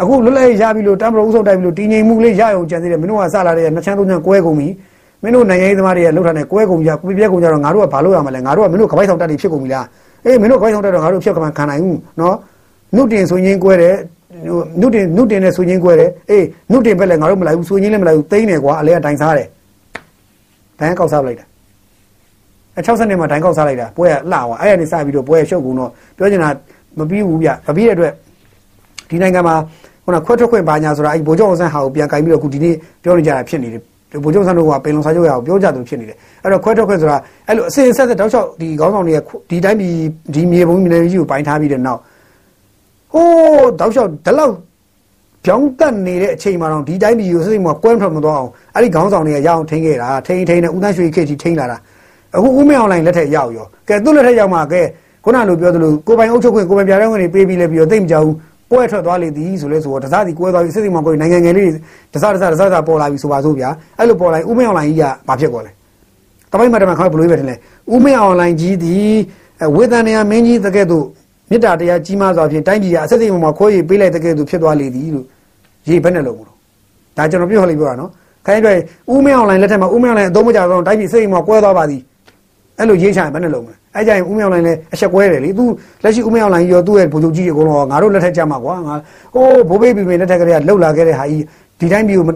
[0.00, 4.68] အခုလွတ်လပ်ရေးရပြီးလို့တက်မတော်ဥဆောင်တိုက်ပြီးလို့တည်ငြိမ်မှုလေးရအောင်ကြံသေးတယ်မင်းတို့ကစလာတဲ့နှစ်ချမ်းသုံးချမ်းကွဲကုန်ပြီ
[5.22, 9.86] မင်းတို့နိုင်ငံရေးသမားတွေကလှုပ်ထားတဲ့ကွဲကုန်ကြပြပြကုန်ကြတော့ငါတို့ကဘာလုပ်ရမလဲငါတို့ကမင်းတို့ကပိုက်ဆောင်တက်တွေဖြစ်ကုန်ပြီလား
[10.26, 12.36] အေးမင်းတို့ခွဲဆောင်တက်တော့ငါတို့ဖြစ်ကမှခံနိုင်ဘူးနော်
[12.96, 13.96] နုတင်ဆိုရင်ကွဲတယ်
[14.80, 19.48] နုတင်နုတင်နဲ့ဆိုရင်ကွဲတယ်အေးနုတင်ပဲလေငါတို့မလိုက်ဘူးဆိုရင်လည်းမလိုက်ဘူးသိမ့်တယ်ကွာအလဲကတိုင်စားတယ်
[20.78, 21.44] ဒိုင်းကောက်စားလိုက်တာ
[22.76, 26.48] အဲ60နှစ်မှာဒိုင်းကောက်စားလိုက်တာပွဲကလှသွားအဲ့ရနေစပြီးတော့ပွဲရှုပ်ကုန်တော့ပြောချင်တာ
[26.98, 28.12] မပြီးဘူးဗျမပြီးတဲ့အတွက်
[29.10, 29.54] ဒီနိုင်ငံမှာ
[30.04, 33.82] ခုနခွဲထွက်ခွင့်ပါညာဆိုတာအဲ့ဗိုလ်ချုပ်အောင်ဆန်းဟာကိုပြန်ကင်ပြီးတော့အခုဒီနေ့ပြောနေကြတာဖြစ်နေတယ်
[34.22, 37.16] ဗိုလ်ချုပ်ဆန်းတို့ကပင်လုံစာချုပ်ရအောင်ပြောကြတယ်ဖြစ်နေတယ်အဲ့တော့ခွဲထွက်ခွင့်ဆိုတာ
[37.48, 39.20] အဲ့လိုအစဉ်ဆက်ဆက်တောက်လျှောက်ဒီခေါင်းဆောင်တွေက
[39.50, 39.94] ဒီတိုင်းပြည်
[40.34, 42.00] ဒီမြေပုံမြေကြီးကိုပိုင်းထားပြီးတဲ့နောက်
[43.12, 44.54] ဟိုးတောက်လျှောက်ဒီလောက်
[45.44, 51.78] ပြောင်းတက်နေတဲ့အချိန်မှာတော့ဒီတိုင်းပြည်ကိုစိတ်မှာကွဲထွက်မသွားအောင်အဲ့ဒီခေါင်းဆောင်တွေကရအောင်ထိန်းခဲ့တာထိန်းထိန်းနဲ့ဦးသန်းရွှေခေတ်ကြီးထိန်းလာတာ
[52.36, 54.82] အခုဦးမင်းအောင်လိုင်းလက်ထက်ရောက်ရောကဲသူ့လက်ထက်ရောက်မှာကဲ
[55.24, 58.34] ခုနလိုပြောသလိုကိုပိုင်အုပ်ချုပ်ခွင့်ကိုပိုင်ပြတဲ့ခွင့်တွေပေးပြီးလဲပြီးတော့သိမ့်မကြဘူး
[58.70, 61.70] ပွဲထွက်သွားလေသည်ဆိုလဲဆိုတော့တစားစီကွဲသွားပြီစစ်စစ်မောင်ကိုနိုင်ငံငယ်လေး
[62.14, 65.72] တစားတစားတစားတစားပေါ်လာပြီဆိုပါစို့ဗျာအဲ့လိုပေါ်လာရင်ဦးမင်းအောင်လိုင်းကြီးကဘာဖြစ်ကုန်လဲ
[66.52, 67.54] တမိုင်းမတမခေါ်ဘလို့ပဲတင်လဲ
[67.92, 68.96] ဦးမင်းအောင်လိုင်းကြီးဒီ
[69.76, 71.04] ဝေဒန်နေယမင်းကြီးတကဲ့သို့
[71.50, 75.26] မေတ္တာတရားကြီးမားစွာဖြင့်တိုင်းပြည်ကအစစ်စစ်မောင်မှာခွဲရပေးလိုက်တကဲ့သို့ဖြစ်သွားလေသည်လို့
[75.88, 76.56] ရေးဘယ်နဲ့လုံးမလို့
[77.16, 78.10] ဒါကျွန်တော်ပြောလိုက်ပြောတာနော်
[78.46, 78.70] ခိုင်းပြ
[79.12, 82.02] ဦးမင်းအောင်လိုင်းလက်ထက်မှာဦးမင်းအောင်လိုင်းအသုံးမကျတော့တိုင်းပြည်စိတ်မောင်ကွဲသွားပါသည်
[82.78, 85.64] အဲ့လိုရေးချရင်ဘယ်နဲ့လုံးမလဲ အဲ့ကြရင်ဦးမြောင်လိုင်းလည်းအချက်ကွဲတယ်လေသူ
[86.02, 88.94] လက်ရှိဦးမြောင်လိုင်းရောသူ့ရဲ့ဗိုလ်ချုပ်ကြီးအကုန်လုံးငါတို့လက်ထက်ကြမှာကွာငါ
[89.34, 91.44] ဟိုးဘိုးဘေးပြည်မင်းလက်ထက်ကလေးကလှုပ်လာခဲ့တဲ့ဟာကြီး
[91.80, 92.26] ဒီတိုင်းပြည်ကို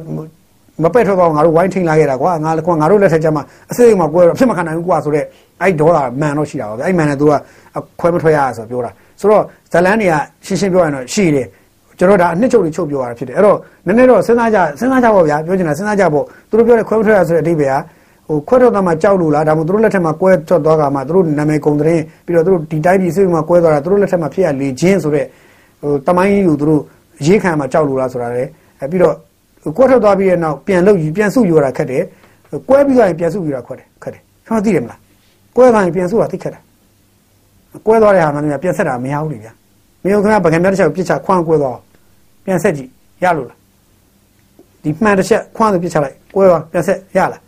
[0.82, 5.26] မပက်ထွက်တော့ငါတို့ဝိုင်းထိန်လာခဲ့တာကွာငါလည်းကွာငါတို့လက်ထက်ကြမှာအစစ်အမှကွဲတော့ဖြစ်မခံနိုင်ဘူးကွာဆိုတော့
[5.62, 7.32] အဲ့ဒေါ်လာမန်တော့ရှိတာပါဗျအဲ့မန်နဲ့သူက
[8.00, 8.90] ခွဲမထွက်ရဆိုပြောတာ
[9.20, 10.14] ဆိုတော့ဇလန်းတွေက
[10.46, 11.46] ရှင်းရှင်းပြောရရင်တော့ရှိတယ်
[11.98, 17.82] ကျွန်တော်ဒါအနှစ်ချုပ်တွေချုပ်ပြောရတာဖြစ်တယ်အဲ့တော့နည်းနည်းတော့စဉ်းစားကြစဉ်းစားကြပါဗျာပြောချင်တာစဉ်းစားကြဖို့သူတို့ပြောတဲ့ခွဲမထွက်ရဆိုတဲ့အဓိပ္ပာယ်က
[18.28, 25.26] ဟိုခွဲထွက်သွားမှကြောက်လို့လားဒါမှမဟုတ်သူတို့လက်ထက်မှာကွဲထွက်သွားကမှသူတို့နာမည်ကုန်တဲ့ပြီးတော့သူတို့ဒီတိုင်းပြည်စိတ်မှာကွဲသွားတာသူတို့လက်ထက်မှာဖြစ်ရလေခြင်းဆိုတဲ့
[25.80, 26.80] ဟိုတမိုင်းကြီးကိုသူတို့
[27.26, 28.44] ရေးခံမှာကြောက်လို့လားဆိုတာလေ
[28.80, 29.14] အဲပြီးတော့
[29.76, 32.02] ကွဲထွက်သွားပြီးတဲ့နောက်ပြန်လို့ပြန်စုယူရတာခက်တယ်
[32.68, 34.98] ကွဲပြီးသွားရင်ပြန်စုယူရခက်တယ်ခက်တယ်ကျွန်တော်သိတယ်မလား
[35.56, 36.62] ကွဲသွားရင်ပြန်စုတာသိခက်တယ်
[37.86, 39.52] ကွဲသွားတဲ့ဟာမှလည်းပြန်ဆက်တာမရဘူးလေဗျာ
[40.02, 41.78] မင်းတို့ကဗကံများတစ်ချက်ပြစ်ချခွန်းကွဲသွား
[42.44, 42.90] ပြန်ဆက်ကြည့်
[43.22, 43.58] ရလို့လား
[44.82, 47.40] ဒီမှန်တစ်ချက်ခွန်းပြစ်ချလိုက်ကွဲသွားပြန်ဆက်ရလား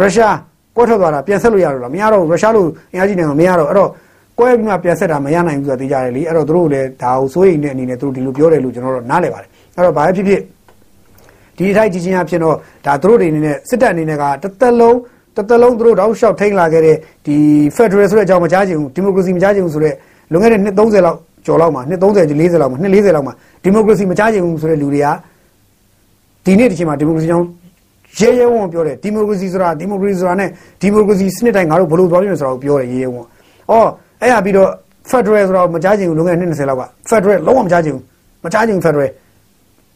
[0.00, 0.36] ရုရှား
[0.76, 3.90] ကွဲထွက်သွားတာပြန်ဆက်လို့ရတော့လားမရတော့ရုရှားလို့အင်အားကြီးနိုင်ငံမရတော့အဲ့တော့
[4.38, 10.40] ကွဲပြီးမှပြန်ဆက်တာမရနိုင်ဘူးဆိုတာသိကြတယ်လေအဲ့တော့တို့လည်းဒါကိုစိုးရိမ်တဲ့အနေနဲ့တို့ဒီလိုပြောတယ်လို့ကျွန်တော်တို့နားလည်ပါတယ်အဲ့တော့ဘာဖြစ်ဖြစ်
[11.56, 14.96] ဒီအထိုက်ကြီးချင်းအဖြစ်တော့ဒါတို့တွေအနေနဲ့စစ်တပ်အနေနဲ့ကတသက်လုံး
[15.36, 17.36] တသက်လုံးတို့တောက်လျှောက်ထိန်းလာခဲ့တဲ့ဒီ
[17.76, 19.96] Federal ဆိုတဲ့အကြောင်းမကြားချင်ဘူးဒီမိုကရေစီမကြားချင်ဘူးဆိုတော့
[20.32, 22.04] လွန်ခဲ့တဲ့နှစ်30လောက်ကျော်လောက်မှာနှစ်30
[22.40, 25.08] 40လောက်မှာနှစ်40လောက်မှာဒီမိုကရေစီမကြားချင်ဘူးဆိုတဲ့လူတွေက
[26.44, 27.46] ဒီနေ့ဒီချိန်မှာဒီမိုကရေစီကြောင့်
[28.18, 30.48] ရဲရဲဝံ့ပြောတယ်ဒီမိုကရေစီဆိုတာဒီမိုကရေစီဆိုတာနဲ့
[30.80, 33.24] ဒီမိုကရေစီစနစ်တိုင်းငါတို့ဘလို့သွားပြီဆိုတာကိုပြောတယ်ရဲရဲဝံ့
[33.70, 33.88] အော်
[34.22, 34.70] အဲ့ရပြီးတော့
[35.10, 38.04] Federal ဆိုတာမကြားချင်ဘူးလွန်ခဲ့တဲ့နှစ်20လောက်က Federal လုံးဝမကြားချင်ဘူး
[38.44, 39.10] မကြားချင်ဘူး Federal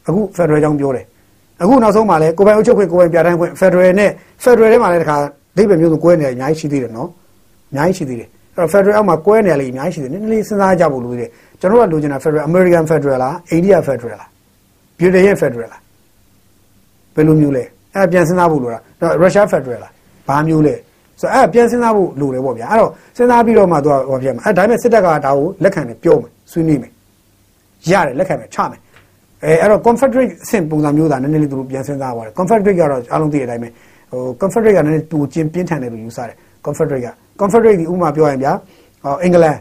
[0.07, 1.05] အခု Federal ကြောင့်ပြောတယ်
[1.63, 4.11] အခုနောက်ဆုံးမှာလဲကိုပိုင်အုပ်ချုပ်ခွင့်ကိုပိုင်ပြတိုင်းခွင့် Federal နဲ့
[4.45, 5.17] Federal ထဲမှာလည်းတခါ
[5.57, 7.09] ဒိဗယ်မျိုးစုကွဲနေတယ်အများကြီးရှိသေးတယ်နော်
[7.71, 14.29] အများကြီးရှိသေးတယ်အဲ့တော့ Federal အောက်မှာကွဲနေရလေအများကြီးရှိသေးတယ်နည်းနည်းလေးစဉ်းစားကြဖို့လိုသေးတယ်ကျွန်တော်ကလိုချင်တာ Federal American Federal လား India Federal လား
[14.99, 15.81] Britain ရဲ့ Federal လား
[17.15, 17.65] ဘယ်လိုမျိုးလဲ
[17.97, 19.93] အဲ့ပြန်စဉ်းစားဖို့လိုတာတော့ရုရှားဖက်ဒရယ်လား
[20.29, 20.75] ဘာမျိုးလဲ
[21.21, 26.93] ဆိုတော့အဲ့ပြန်စဉ်းစားဖို့လိုတယ်ပေါ့ဗျာအဲ့တော့စဉ်းစားပြီးတော့မှသူကဟောပြမှာအဲ့ဒါပေမဲ့စစ်တပ်ကဒါကိုလက်ခံတယ်ပြောမယ်ဆွေးနွေးမယ်
[27.91, 28.81] ရတယ်လက်ခံမယ်ချမယ်
[29.45, 33.69] အဲအဲ့တော့ confederate အဆင့်ပုံစံမျိုးသာနည်းနည်းလေးသူတို့ပြန်စဉ်းစားပါတယ် confederate ကတော့အားလုံးသိတဲ့အတိုင်းပဲ
[34.13, 37.09] ဟို confederate ကနည်းနည်းသူကျင်းပြင်းထန်တယ်လို့ယူဆတယ် confederate က
[37.41, 38.53] confederate ဒီဥမာပြောရင်ဗျာ
[39.05, 39.57] ဟောအင်္ဂလန်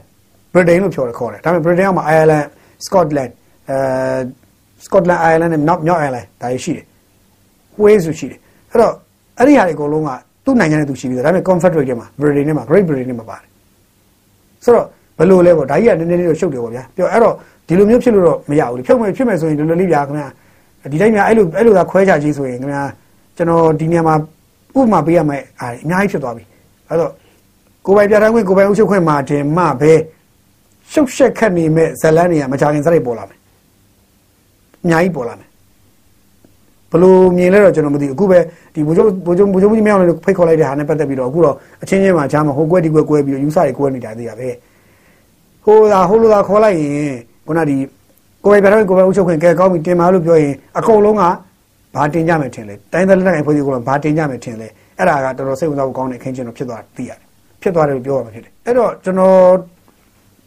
[0.53, 2.47] britain လို့ပြောတယ်ခေါ်တယ်ဒါပေမဲ့ britain ကမှ ireland
[2.85, 3.31] scotland
[3.69, 3.77] အဲ
[4.85, 6.85] scotland ireland နဲ့ north north ireland ဒါရှိတယ်
[7.83, 8.39] wales ဆိုရှိတယ်
[8.71, 8.93] အဲ့တော့
[9.39, 10.09] အဲ့ဒီဟာတွေအကုန်လုံးက
[10.45, 13.49] သူ့နိုင်ငံနဲ့သူရှိပြီးတော့ဒါပေမဲ့ confederate ထဲမှာ britain ထဲမှာ great britain ထဲမှာပါတယ်
[14.63, 14.85] ဆိုတော့
[15.17, 17.33] ဘယ်လိုလဲပေါ့ဒါကြီးကနည်းနည်းလေးတော့ရှုပ်တယ်ပေါ့ဗျာပြောအဲ့တော့
[17.67, 20.27] ဒီလိုမျိုးဖြစ်လို့တော့မရဘူးလေဖြုတ်မယ်ဖြစ်မယ်ဆိုရင်ဒီလိုလေးဗျာခင်ဗျာ
[20.91, 22.83] ဒီတိုင်းများအဲ့လိုအဲ့လိုသာခွဲခြားကြီးဆိုရင်ခင်ဗျာ
[23.37, 24.15] ကျွန်တော်ဒီနေရာမှာ
[24.77, 26.43] ဥပမာပေးရမယ်အားအများကြီးဖြစ်သွားပြီ
[26.89, 27.11] အဲ့တော့
[27.85, 29.93] ကိုယ်ပိုင်ပြဋ္ဌာန်းခွင့်ကိုယ်ပိုင်အုပ်ချုပ်ခွင့်မှာတင်မှပဲ
[30.91, 33.39] ရှုပ်ရှက်ခတ်နေမဲ့ဇလန်းတွေကမကြခင်စရိုက်ပေါ်လာမယ်
[34.83, 35.44] အများကြီးပေါ်လာမယ်ဘ
[37.03, 38.39] လို့မြင်လဲတော့ကျွန်တော်မသိဘူးအခုပဲ
[38.73, 44.49] ဒီဘိုးချုပ်ဘိုးချုပ်ဘိုးချုပ်ကြီးမြောင်းလေးဖိတ်ခေါ်လိုက်တဲ့ဟာနဲ့ပတ်သက်ပြီးတော့အခုတော့အချင်းချင်းမှာဂျားမှာဟိုကွဲဒီကွဲကွဲပြီးတော့ယူဆတွေကွဲနေတာသိရပဲ
[45.65, 47.13] ဟိုသာဟိုလိုသာခေါ်လိုက်ရင်
[47.47, 47.77] ခုနဒီ
[48.45, 51.23] ကိုယ်ပဲပြတော့ကိုယ်ပဲအုပ်ချုပ်ခွင့်ကဲကောင်းပြီတင်ပါလို့ပြောရင်အကုန်လုံးက
[51.95, 57.19] ဘာတင်ကြမယ်ထင်လဲတိုင်းသားလက်နက်ကိုဖွဲ့စီကတော့ဘာတင်ကြမယ်ထင်လဲအဲ့ဒါကတော်တော်စိတ်ဝင်စားဖို့ကောင်းတဲ့အခင်းချင်းတော့ဖြစ်သွားသိရတယ်
[57.61, 59.37] ဖြစ်သွားတယ်လို့ပြောရမှာဖြစ်တယ်အဲ့တော့ကျွန်တော်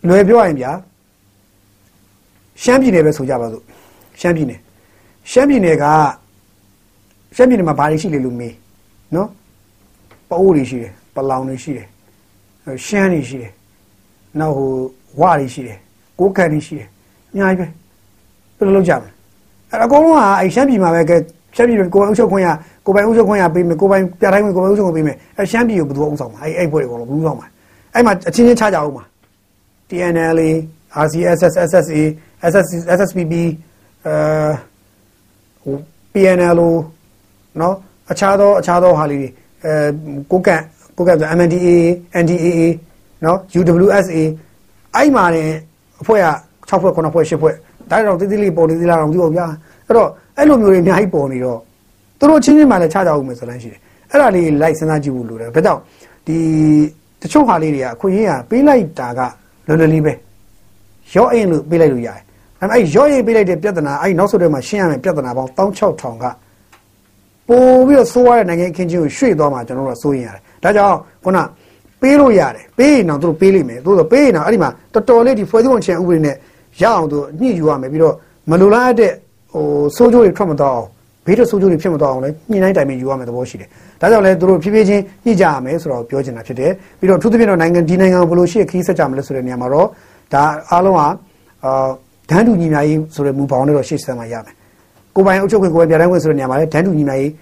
[0.09, 0.73] လွယ်ပြောရရင်ဗျာ
[2.63, 3.63] ရှမ်းပြည်နယ်ပဲဆိုကြပါစို့
[4.21, 4.61] ရှမ်းပြည်နယ်
[5.31, 5.85] ရှမ်းပြည်နယ်က
[7.37, 8.55] ရှမ်းပြည်နယ်မှာဘာတွေရှိလဲလို့မေး
[9.15, 9.29] နော်
[10.29, 11.87] ပအိုးတွေရှိတယ်ပလောင်တွေရှိတယ်
[12.87, 13.53] ရှမ်းတွေရှိတယ်
[14.41, 14.71] နောက်ဟို
[15.21, 15.79] ဝါတွေရှိတယ်
[16.19, 16.89] ကိုးကန်တွေရှိတယ်
[17.33, 17.67] အများကြီးပဲ
[18.59, 19.11] ဘယ်လိုလုပ်ကြမလဲ
[19.71, 21.17] အဲ့အကုန်လုံးကအဲ့ရှမ်းပြည်မှာပဲကဲ
[21.57, 22.49] ရှမ်းပြည်ကိုယ်ပိုင်ဥချုပ်ခွင့်ရ
[22.87, 27.47] ကိုယ်ပိုင်ဥချုပ်ခွင့်ရပေးမယ်ကိုယ်ပိုင်ပြတိုင်းကိုယ်ပိုင်ဥချုပ်ခွင့်ပေးမယ်အဲ့ရှမ်းပြည်ကိုဘယ်သူဥဆောင်မှာအဲ့အဲ့ဘွဲတွေအကုန်လုံးဘယ်သူဥဆောင်မှာ
[27.95, 29.05] အဲ့မှာအချင်းချင်းချကြအောင်မှာ
[29.89, 30.51] TNLA
[31.05, 32.03] RCSS SSA
[32.53, 33.35] SS SSPB
[34.07, 35.73] အဲ
[36.13, 36.71] PNLO
[37.61, 37.75] နော်
[38.11, 39.29] အခြားသောအခြားသောဟာလေးတွေ
[39.65, 39.73] အဲ
[40.31, 40.63] ကိုကန့်
[40.97, 41.69] ကိုကန့်ဆို MNDAA
[42.23, 42.61] NDAA
[43.25, 44.19] နော် UWSA
[44.95, 45.45] အဲ့မှာနေ
[46.03, 46.29] အဖွဲ့က
[46.69, 47.55] 6ဖွဲ့9ဖွဲ့10ဖွဲ့
[47.91, 49.47] ဒါကြောင့်တိတိလေးပေါ်နေသေးလားတော့မသိဘူးဗျာ
[49.87, 51.59] အဲ့တော့အဲ့လိုမျိုးတွေအများကြီးပေါ်နေတော့
[52.19, 53.81] သူတို့ချင်းချင်းမှလည်းခြားကြအောင်မယ်ဆိုလမ်းရှိတယ်
[54.11, 55.81] အဲ့ဒါလေးလိုက်စဉ်းစားကြည့်ဖို့လိုတယ်ဒါကြောင့်
[56.27, 56.37] ဒီ
[57.23, 59.21] တချို့ဟာလေးတွေကအခွင့်အရေးကပေးလိုက်တာက
[59.67, 60.13] လွယ်လွယ်လေးပဲ
[61.15, 62.21] ရော့အင်းလို့ပေးလိုက်လို့ရတယ်
[62.59, 66.25] ဒါပေမဲ့အဲ့ရော့ရင်ပေးလိုက်တဲ့ပြဿနာအဲ့နောက်ဆုံးတည်းမှာရှင်းရမယ်ပြဿနာပေါင်း16000က
[67.49, 71.39] ပို့ပြီးတော့ဆိုးရတဲ့နိုင်ငံအခင်းချင်းကိုရွှေ့သွားမှကျွန်တော်တို့ကစိုးရင်ရတယ်ဒါကြောင့်ခုန
[72.03, 76.37] ပေးလို့ရတယ်ပေးရင်တော့သူတို့ပေးလိမ့်မယ်သို့တော့ပေးရင်တော့အဲ့ဒီမှာတော်တော်လေးဒီဖွဲ့စည်းပုံချင်ဥပဒေနဲ့
[76.83, 78.15] ရအောင်သူညှိယူရမယ်ပြီးတော့
[78.51, 79.13] မလိုလားတဲ့
[79.53, 79.65] ဟို
[79.97, 80.89] စိုးကျိုးတွေထွက်မသွားအောင်
[81.27, 83.69] ဘေးတဲ့စိုးကျိုးတွေဖြစ်မသွားအောင်လည်းညှိနှိုင်းတိုင်ပင်ယူရမယ်သဘောရှိတယ်
[84.01, 89.87] ဒါကြောင့်လည်းသူတို့ဖြည်းဖြည်းချင်းညှိကြရမယ်ဆိုတော့ပြောချင်တာဖြစ်တယ်ပြီးတော့အထူးသဖြင့်တော့နိုင်ငံဒီနိုင်ငံကိုဘယ်လိုရှိခီးဆက်ကြမလဲဆိုတဲ့နေရာမှာတော့
[90.35, 91.01] ဒါအားလုံးက
[91.65, 91.89] အာ
[92.31, 94.55] ဒန်းတူညီများရေးဆိုတဲ့မူပေါင်းနဲ့တော့ရှေ့ဆက်မှာရမယ်
[95.15, 97.33] ကိုပိုင်အုပ်ချုပ်ခွင့်ကိုယ်ပိုင်ပြတိုင်းခွင့်ဆိုတဲ့နေရာမှာလည်းဒန်းတူညီများရေး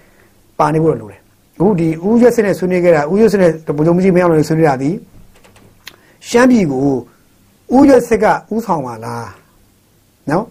[0.59, 1.19] ပါနေဖို့လိုတယ်
[1.57, 4.89] အခုဒီဦးရက်စစ်နဲ့ဆွေးနွေးခဲ့တာဦးရက်စစ်နဲ့ဗိုလ်ချုပ်ကြီးမင်းအောင်လည်းဆွေးနွေးတာဒီ
[6.27, 6.85] ရှမ်းပြည်ကို
[7.75, 9.29] ဦးရက်စစ်ကဥဆောင်ပါလား
[10.29, 10.45] နော်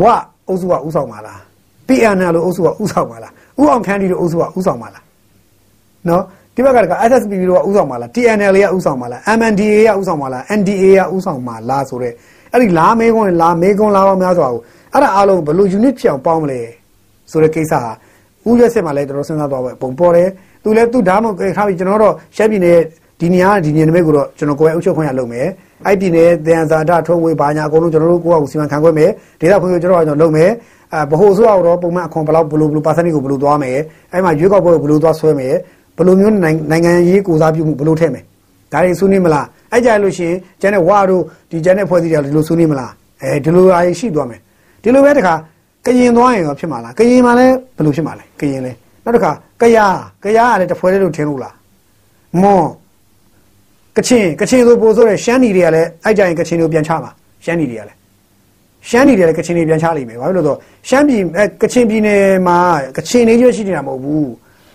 [0.00, 0.02] ဝ
[0.48, 1.40] အုပ်စုကဥဆောင်ပါလား
[1.88, 5.02] PNL လို့အုပ်စုကဥဆောင်ပါလားဥအောင်ခန်းဒီလို့အုပ်စုကဥဆောင်ပါလား
[6.08, 6.22] နော်
[6.54, 12.14] ဒီဘက်ကက SSPP တို့ကဥဆောင်ပါလား TNL ကဥဆောင်ပါလား MNDA ကဥဆောင်ပါလား NDA ကဥဆောင်ပါလားဆိုတော့
[12.52, 14.60] အဲ့ဒီလာမေးခွန်းလာမေးခွန်းလာတော့များစွာကို
[14.92, 16.60] အဲ့ဒါအားလုံးဘယ်လို unit ဖြစ်အောင်ပေါင်းမလဲ
[17.30, 17.92] ဆိုတဲ့ကိစ္စဟာ
[18.48, 20.28] ဥရစစ်မှလည်းတော်တော်စဉ်းစားတော့ပဲပုံပေါ်တယ်
[20.62, 22.78] သူလည်းသူဒါမှမဟုတ်ခါပြီးကျွန်တော်တော့ရှက်ပြည်နယ်
[23.20, 25.46] ဒီနေရာဒီနေနမိတ်ကိုတော့ကျွန်တော်ကိုယ်အုပ်ချုပ်ခွင့်ရလုပ်မယ်
[25.86, 30.50] အဲ့ပြည်နယ်တန်ဇာတာထုံးဝေးဘာညာအကုန်လုံးကျွန်တော်တို့ကိုယ့်အကူစီမံခန့်ခွဲမယ်ဒေသဖွံ့ဖြိုးကျွန်တော်ကျွန်တော်လုပ်မယ်
[30.92, 33.78] အဲဗဟိုဆိုတော့ပုံမှန်အခွန်ဘယ်လောက်ဘယ်လိုဘယ်လိုပါစနစ်ကိုဘယ်လိုသွားမယ်
[34.12, 35.54] အဲ့မှာရွေးကောက်ပွဲကိုဘယ်လိုသွားဆွဲမယ်
[35.96, 38.24] ဘယ်လိုမျိုးနိုင်ငံရေးကိုစားပြုမှုဘယ်လိုထည့်မယ်
[38.72, 44.40] ဒါတွေဆွေးနွေးမလားအဲ့ကြလို့ရှိရင်ကျန်တဲ့ဝါတို့ဒီကျန်တဲ့ဖွဲ့စည်းတွေဒီလိုဆွေးနွေးမလားအဲဒီလိုအားရှိသွားမယ်
[44.86, 45.34] ဒီလိုပဲတခါ
[45.86, 48.72] ကရင်သွားရင်ရောဖြစ်မှာလားကရင်မှာလည်းဘယ်လိုဖြစ်မှာလဲကရင်လဲ
[49.04, 51.54] နောက်တစ်ခါကယားကယားကလည်းတဖွဲလေးလို့ထင်လို့လား
[52.42, 52.66] မွန်
[53.96, 57.10] ကချင်ကချင်ဆိုပို့ဆိုတဲ့ရှမ်းနီတွေကလည်းအဲ့ကြရင်ကချင်တို့ပြန်ချမှာ
[57.44, 57.98] ရှမ်းနီတွေကလည်း
[58.88, 62.58] ရှမ်းနီတွေကလည်းကချင်တွေပြန်ချလိမ့်မယ်ဘာဖြစ်လို့လဲဆိုတော့ရှမ်းပြည်အဲကချင်ပြည်နယ်မှာ
[62.96, 64.30] ကချင်တွေရွှေ့ရှိနေတာမဟုတ်ဘူး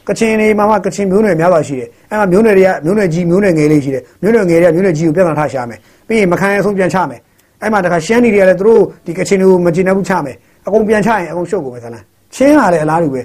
[0.08, 7.20] ကချင်တွေမှာမှကချင်မျိုးနွယ်များစွာရှိတယ်အဲ့မှာမျိုးနွယ်တွေကမျိုးနွယ်ကြီးမျိုးနွယ်ငယ်လေးရှိတယ်မျိုးနွယ်ငယ်တွေကမျိုးနွယ်ကြီးကိုပြဿနာထားရှာမယ်ပြီးရင်မခံရဆုံးပြန်ချမယ်
[7.62, 11.94] အဲ့မှာတခါရှမ်းနီတွေကလည်းသူတို့ဒီကချင်တွေကိုမကျင်တဲ့ဘူးချမယ်အကုန်ပြန်ချရင်အကုန်ရှုပ်ကုန်ပဲဆန်း
[12.36, 13.22] ချင်းလာတယ်အလားတူပဲ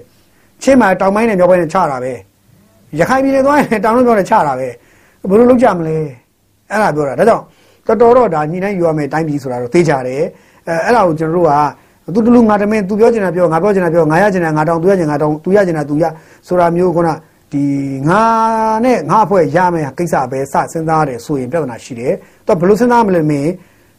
[0.62, 2.12] ချင်းမှာတောင်ပိုင်းနဲ့မြောက်ပိုင်းနဲ့ချတာပဲ
[2.98, 4.68] ရခိုင်ပြည်နယ်သွားရင်တောင်လုံးမြောက်နဲ့ချတာပဲ
[5.28, 5.96] ဘယ်လိုလုပ်ကြမလဲ
[6.70, 7.42] အဲ့ဒါပြောတာဒါကြောင့်
[7.86, 10.22] တော်တော်တော့ဒါညီနိုင်ယူရမယ်တိုင်းပြည်ဆိုတာတော့သိကြတယ်
[10.66, 11.52] အဲအဲ့ဒါကိုကျွန်တော်တို့က
[12.14, 16.04] သူတလူငါတမင်းသူပြောချင်တာပြောငါပြောချင်တာပြောငါရချင်တာငါတောင်းသူရချင်ငါတောင်းသူရချင်တာသူရ
[16.46, 17.08] ဆိုတာမျိုးခုန
[17.52, 17.64] ဒီ
[18.08, 18.22] ငါ
[18.84, 22.12] နဲ့ငါအဖွဲ့ရမယ်ကိစ္စပဲစစဉ်းစားရတယ်ဆိုရင်ပြဿနာရှိတယ်
[22.46, 23.50] တော့ဘယ်လိုစဉ်းစားမလဲမင်း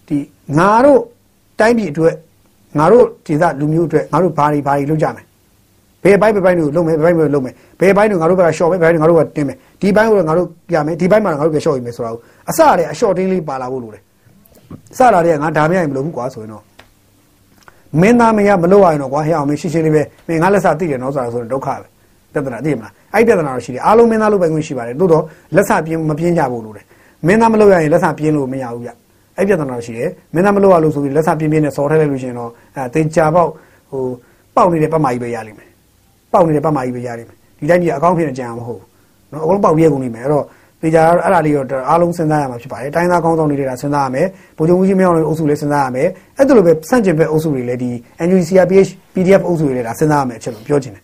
[0.07, 0.17] ဒီ
[0.57, 1.01] ငါတို့
[1.59, 2.15] တိုင်းပြည်အတွက်
[2.79, 5.25] ငါတို့ဒေသလူမျိုးအတွက်ငါတို့ဘာတွေဘာတွေလုပ်ကြမယ်
[6.03, 14.01] ဘယ်ဘိုင်းဘယ်ဘိုင်းတွေကိုလုပ်မယ်ဘယ်ဘိုင်းဘယ်လုပ်မယ်ဘယ်ဘိုင်းတွေငါတို့ဘက်ကရှော့မယ်ဘယ်ဘိုင်းတွေငါတို့ကတင်းမယ်ဒီဘိုင်းကိုငါတို့ပြမယ်ဒီဘိုင်းမှာငါတို့ပြရှော့ယူမယ်ဆိုတာကိုအစရတဲ့အရှော့တင်းလေးပါလာဖို့လိုတယ်
[14.97, 16.63] စလာတဲ့ငါဒါမရရင်မလုပ်ဘူးကွာဆိုရင်တော့
[18.01, 21.85] မင်းသားမရမလုပ်ရရင်တော့ကွာဟဲ့အောင်မင်းရှင်းရှင်းလေးပဲမင်းငါလက်စသိတယ်နော်ဆိုတာဆိုရင်ဒုက္ခပဲ
[22.33, 25.23] ပြဿနာသိမလားအဲ့ပြဿနာတော့ရှိတယ်အားလုံးမင်းသားလုပ်ပိုင်ခွင့်ရှိပါတယ်သို့တော့
[25.55, 26.85] လက်စပြင်းမပြင်းကြဘူးလို့တယ်
[27.27, 28.91] မင်းသားမလုပ်ရရင်လက်စပြင်းလို့မရဘူးဗျ
[29.37, 33.49] အဲ့ပြဿနာရှိတယ်မင်းသားမလုပ်ရလို့ဆိုပြီးလက်စပြင်းပြင်းနဲ့စော်ထဲလိုက်လို့ရှိရင်တော့အဲတင်ချပေါက်
[33.89, 34.03] ဟို
[34.55, 35.69] ပေါက်နေတဲ့ပတ်မာကြီးပဲရလိမ့်မယ်
[36.33, 38.87] ပေါက်နေတဲ့ပတ်မာကြီးပဲရလိမ့်မယ်ဒီတိုင်းကြီးအကောင့်ဖြစ်နေကြအောင်မဟုတ်ဘူး
[39.31, 40.45] နော်အကုန်လုံးပေါက်ပြဲကုန်နေမယ်အဲ့တော့
[40.81, 47.91] တေချာအဲ့ဒါလေးတော့အားလုံးစဉ်းစားရမှာဖြစ်ပါတယ်တိုင်းသားကောင်းဆောင်တွေတာစဉ်းစားရမယ်ဗိုလ်ချုပ်ဦးကြီးမင်းအောင်အုပ်စုလေးစဉ်းစားရမယ်အဲ့ဒါလိုပဲစန့်ကျင်ဘက်အုပ်စုတွေလည်းဒီ
[48.27, 51.03] NUCRPH PDF အုပ်စုတွေလည်းဒါစဉ်းစားရမယ်အချက်လို့ပြောချင်တယ်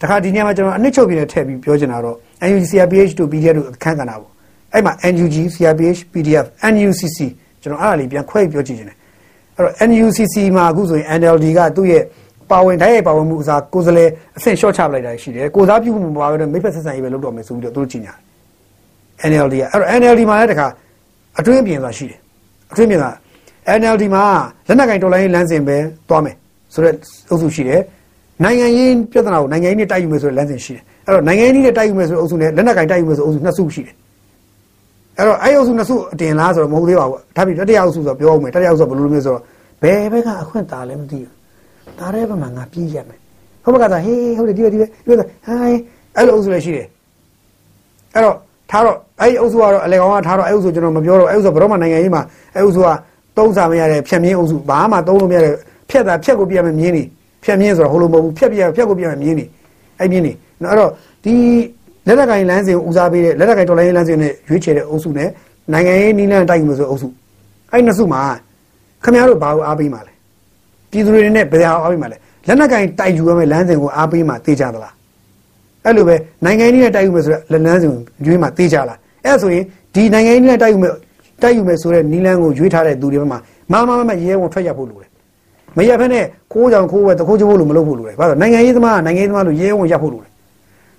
[0.00, 2.16] တခါဒီညမှာကျွန်တော်အနှစ်ချုပ်ပြနေထည့်ပြီးပြောချင်တာတော့
[2.50, 4.30] NUCRPH တို့ PDF တို့အခန်းကဏ္ဍပေါ့
[4.72, 7.18] အဲ့မှာ NUG CRPH PDF NUCC
[7.62, 8.96] ကျွန်တော်အဲ့ဒါလေးပြန်ခွဲပြောကြည့်ချင်တယ်
[9.56, 12.02] အဲ့တော့ NUCC မှာအခုဆိုရင် NLD ကသူ့ရဲ့
[12.50, 18.18] ပါဝင်တိုင်းရဲ့ပါဝင်မှုအစားကိုယ်စားလှယ်အဆင့်လျှော့ချပလိုက်တာရှိတယ်ကိုစားပြုမှုပါပဲမိဖက်ဆက်ဆံရေးပဲလုပ်တော့မယ်ဆိုပြီးတော့သူတို့ကြီးညာတ
[19.24, 20.66] ယ် NLD ကအဲ့တော့ NLD မှာလည်းတခါ
[21.38, 22.18] အတွင်းပြင်သွားရှိတယ်
[22.72, 23.14] အတွင်းပြင်သွား
[23.78, 24.24] NLD မှာ
[24.68, 25.76] လက်နက်ကင်တော်လိုင်းလမ်းစဉ်ပဲ
[26.08, 26.34] သွားမယ်
[26.74, 26.94] ဆိုတော့
[27.30, 27.80] အုပ်စုရှိတယ်
[28.44, 33.94] နိုင်ငံရေးပြဿနာကိုနိုင်ငံရေးနဲ့တိုက်ယူမယ်ဆိုတဲ့လမ်းစဉ်ရှိတယ်အဲ့တော့နိုင်ငံရေးနဲ့တိုက်ယူမယ်ဆိုတဲ့အုပ်စုနဲ့လက်နက်ကင်တိုက်ယူမယ်ဆိုတဲ့အုပ်စုနှစ်စုရှိတယ်
[35.20, 39.42] အဲ့တော့အဲ့အုပ်စုနှစ်စုအတင်လားဆိုတော့မဟုတ်သေးပါဘူးဒါပြီးတတိယအုပ်စုဆိုတော့ပြောအောင်မယ်တတိယအုပ်စုဘယ်လိုလိုမျိုးဆိုတော့
[39.82, 43.18] ဘယ်ဘက်ကအခွင့်တာလဲမသိဘူးဒါရဲဘက်မှာငါပြေးရမယ်
[43.64, 45.80] ဟုတ်ပါကသာဟေးဟုတ်တယ်ဒီပဲဒီပဲဒီပဲဟိုင်း
[46.16, 46.86] အဲ့လိုအုပ်စုလည်းရှိတယ်
[48.14, 48.36] အဲ့တော့
[48.70, 52.22] ထားတော့အဲ့ဒီအုပ်စုကတော့အလေကောင်ကထားတော့အဲ့အုပ်စုကျွန်တော်မပြောတော့အဲ့အုပ်စုဘယ်တော့မှနိုင်ငံရေးမှာ
[52.54, 52.88] အဲ့အုပ်စုက
[53.36, 55.54] သုံးစာမရတဲ့ဖြတ်မြင်းအုပ်စုဘာမှသုံးလို့မရတဲ့
[55.90, 57.02] ဖြတ်တာဖြတ်ကိုပြရမယ်မြင်းနေ
[57.44, 59.44] ဖြတ်မြင်းဆိုတော့ဟိုလိုမဟုတ်ဘူးဖြတ်ပြရဖြတ်ကိုပြရမယ်မြင်းနေ
[59.98, 60.90] အဲ့မြင်းနေနော်အဲ့တော့
[61.24, 61.34] ဒီ
[62.06, 65.28] လက်လက်ကင်လမ်းစဉ်ကိုဦးစားပေးတဲ့လက်လက်ကင်တော်လိုင်းလမ်းစဉ်နဲ့ရွေးချယ်တဲ့အုပ်စုနဲ့
[65.72, 67.08] နိုင်ငံရေးနီးလန်းတိုက်မှုဆိုအုပ်စု
[67.72, 68.20] အဲ့နှစ်စုမှာ
[69.04, 70.12] ခင်ဗျားတို့ဘာကိုအားပေးမှာလဲ
[70.90, 72.16] ပြည်သူတွေနဲ့ဘယ်ဟာအားပေးမှာလဲ
[72.48, 74.94] လက်နက်ကင်တိုက်ယူရမယ်လမ်းစဉ်ကိုအားပေးမှာသိကြသလား
[75.84, 77.92] အဲ့လိုပဲနိုင်ငံရေးနဲ့တိုက်ယူမယ်ဆိုတော့လက်လန်းစဉ်
[78.26, 80.92] ရွေးမှာသိကြလားအဲ့ဆိုရင်ဒီနိုင်ငံရေးနဲ့တိုက်ယူမယ်
[81.42, 83.38] တိုက်ယူမယ်ဆိုတဲ့နီလန်းကိုရွေးထားတဲ့သူတွေဘက်မှာ
[83.72, 85.10] မမမမရဲဝန်ထွက်ရဖို့လိုတယ်
[85.76, 90.29] မရက်ဖက်နဲ့ခိုးကြောင်ခိုးပဲတခိုးချိုးဖို့လို့မလုပ်ဖို့လိုတယ်ဘာလို့နိုင်ငံရေးသမားနိုင်ငံရေးသမားလို့ရဲဝံရပ်ဖို့လိုတယ်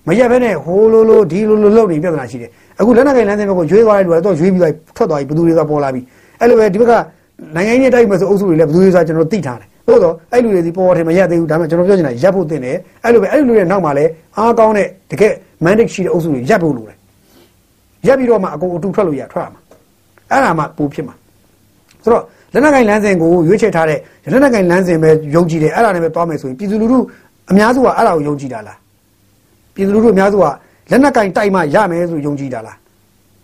[0.07, 2.49] မရက်ဖက်နဲ့ဟိုလိုလိုဒီလိုလိုလုပ်နေပြဿနာရှိတယ်
[2.79, 4.61] အခုလက်နက်ကင်လမ်းစဉ်ဘက်ကိုရွေးသွားတဲ့လူကတော့ရွေးပြီး
[4.95, 6.01] ထွက်သွားပြီဘယ်သူတွေကပေါ်လာပြီ
[6.39, 6.93] အဲ့လိုပဲဒီဘက်က
[7.55, 15.33] နိုင်ငံရေးတိုက်မှာဆိုအုပ်စုတွေလည်းဘယ်သူတွေဆိုကျွန်တော်သိထားတယ်သို့တော့အဲ့လူတွေဒီပေါ်တယ်မရက်သေးဘူးဒါပေမဲ့ကျွန်တော်ပြောချင်တာရပ်ဖို့တင်တယ်အဲ့လိုပဲအဲ့လူတွေနောက်မှာလည်းအားကောင်းတဲ့တကယ်
[15.65, 16.97] mandate ရှိတဲ့အုပ်စုတွေရပ်ဖို့လိုတယ်
[18.07, 19.61] ရပ်ပြီးတော့မှအကုန်အတူထွက်လို့ရထွက်ရမှာ
[20.31, 21.15] အဲ့ဒါမှပူဖြစ်မှာ
[22.03, 22.23] ဆိုတော့
[22.53, 23.99] လက်နက်ကင်လမ်းစဉ်ကိုရွေးချယ်ထားတဲ့
[24.31, 26.99] လက်နက်ကင်လမ်းစဉ်ပဲယုံကြည်တယ်အဲ့ဒါနဲ့ပဲသွားမယ်ဆိုရင်ပြည်သူလူထု
[27.51, 28.77] အများစုကအဲ့ဒါကိုယုံကြည်တာလား
[29.75, 30.45] ပြည်သူလူထုအများစုက
[30.91, 32.77] လက်နက်ကင်တိုက်မှရမယ်ဆိုယုံကြည်တာလား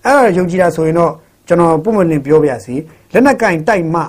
[0.06, 1.12] အဲ့ဒါယုံကြည်တာဆိုရင်တော့
[1.48, 2.76] ကျွန်တော်ပုံမှန်လင်းပြောပြစီ
[3.14, 4.02] လက်နက်ကင်တိုက်မှ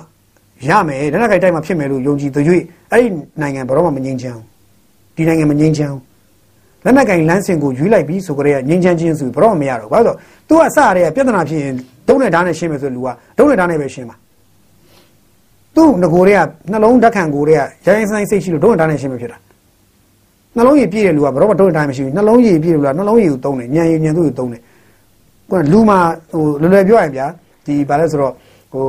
[0.69, 2.39] ရမယ်လက်နက်ကင်တိုက်မှဖြစ်မယ်လို့ယုံကြည်သူ၍
[2.91, 3.07] အဲ့ဒီ
[3.41, 4.39] နိုင်ငံဘယ်တော့မှမငြိမ်းချမ်း
[5.15, 5.95] ဒီနိုင်ငံမငြိမ်းချမ်း
[6.85, 10.15] လက်နက်ကင်လမ်းစဉ်ကိုရွေးလိုက်ပြီးဆိုကြတဲ့ငြိမ်းချမ်းခြင်းဆိုဘယ်တော့မှမရတော့ဘာလို့
[10.47, 11.73] ဆိုတော့ तू ကစရတဲ့ပြဿနာဖြစ်ရင်
[12.07, 13.07] ဒုံးနဲ့ဓာတ်နဲ့ရှင်းမယ်ဆိုလူက
[13.37, 14.15] ဒုံးနဲ့ဓာတ်နဲ့ပဲရှင်းပါ
[15.75, 16.41] သူ့ငကိုတွေက
[16.71, 19.37] နှလုံးဓာတ်ခံကိုတွေကရိုင်းဆိုင်စိတ်ရှိလို့ဒုံးနဲ့ဓာတ်နဲ့ရှင်းမဖြစ်တာ
[20.59, 24.61] နှလုံးရည်ပြည့်တဲ့လူကဘယ်တော့မှဒုံးနဲ့ဓာတ်မရှိဘူးနှလုံးရည်ပြည့်တယ်လို့လားနှလုံးရည်ကိုသုံးတယ်ညံရည်ညံသူ့ကိုသုံးတယ်
[25.51, 25.99] ကလူမှာ
[26.31, 27.27] ဟိုလွယ်လွယ်ပြောရရင်ဗျာ
[27.65, 28.33] ဒီဘာလဲဆိုတော့
[28.71, 28.83] ဟို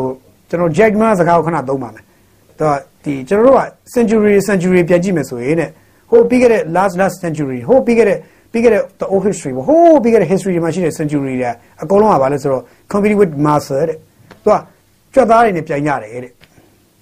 [0.48, 2.04] ကျွန်တော် Jack Ma စကားကိုခဏသုံးပါမယ်
[2.60, 3.62] တော့ဒီကျွန်တော်တို့က
[3.94, 5.68] century century ပြန်ကြည့်မယ်ဆိုရင်တဲ့
[6.10, 8.18] ဟိုပြီးခဲ့တဲ့ last last century ဟိုပြီးခဲ့တဲ့
[8.52, 11.48] ပြီးခဲ့တဲ့ the old history ဟိုပြီးခဲ့တဲ့ history မှာရှိတဲ့ century တွေ
[11.82, 12.62] အကုန်လုံးကဘာလဲဆိုတော့
[12.92, 13.96] compete with master တဲ့
[14.44, 14.56] သူက
[15.14, 16.32] ကြွက်သားတွေနဲ့ပြိုင်ကြတယ်တဲ့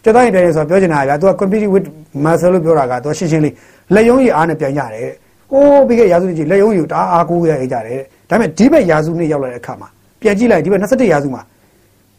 [0.03, 1.87] ကြွက်သားတွေပြိုင်နေဆိုတော့ပြောချင်တာကသူက compete with
[2.25, 3.55] master လို့ပြောတာကသူရှင်းရှင်းလေး
[3.95, 5.13] လက်ယုံကြီးအားနဲ့ပြိုင်ကြတယ်တဲ့
[5.51, 9.89] ဟိုပြီးခဲ့ရာစုကြီးလက်ယုံကြီးတအားအားကိုးရကြတယ်ဒါပေမဲ့ဒီဘက်ရာစုနှစ်ရောက်လာတဲ့အခါမှာ
[10.21, 11.43] ပြန်ကြည့်လိုက်ဒီဘက်21ရာစုမှာ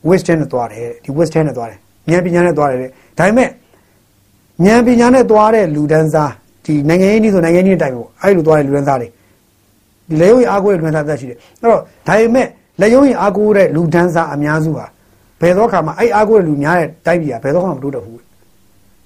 [0.09, 2.79] western နဲ့သွားတယ်ဒီ western နဲ့သွားတယ်ဉာဏ်ပညာနဲ့သွားတယ်
[3.17, 3.49] ဒါပေမဲ့
[4.65, 6.31] ဉာဏ်ပညာနဲ့သွားတဲ့လူဒန်းစား
[6.65, 9.07] ဒီနိုင်ငံရေးနည်းဆိုနိုင်ငံရေးနည်းတိုင်ပေါ့အဲ့လိုသွားတဲ့လူဒန်းစားတွေ
[10.09, 12.47] ဒီလက်ရုံးအားကိုးတဲ့လူဒန်းစားသက်ရှိတယ်အဲ့တော့ဒါပေမဲ့
[12.81, 14.85] လက်ရုံးအားကိုးတဲ့လူဒန်းစားအများစုဟာ
[15.41, 18.21] ဘယ်သောအခါမှာအဲ့အားကိုးတဲ့လူများတဲ့တိုင်းပြည်ကဘယ်သောအခါမှမတိုးတက်ဘူး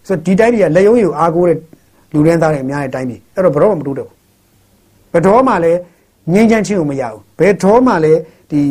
[0.07, 1.57] ဆိုတော့ဒီတိုင်းပြည်ကလက်ရုံးကိုအားကိုးတဲ့
[2.13, 4.15] လူဒန်းစားတွေအများတဲ့တိုင်းပြည်အဲ့တော့ဘယ်တော့မှမတိုးတက်ဘူး
[5.13, 5.79] ဘယ်တော့မှလည်း
[6.33, 8.19] ငြိမ်းချမ်းခြင်းကိုမရဘူးဘယ်တော့မှလည်း
[8.51, 8.61] ဒီ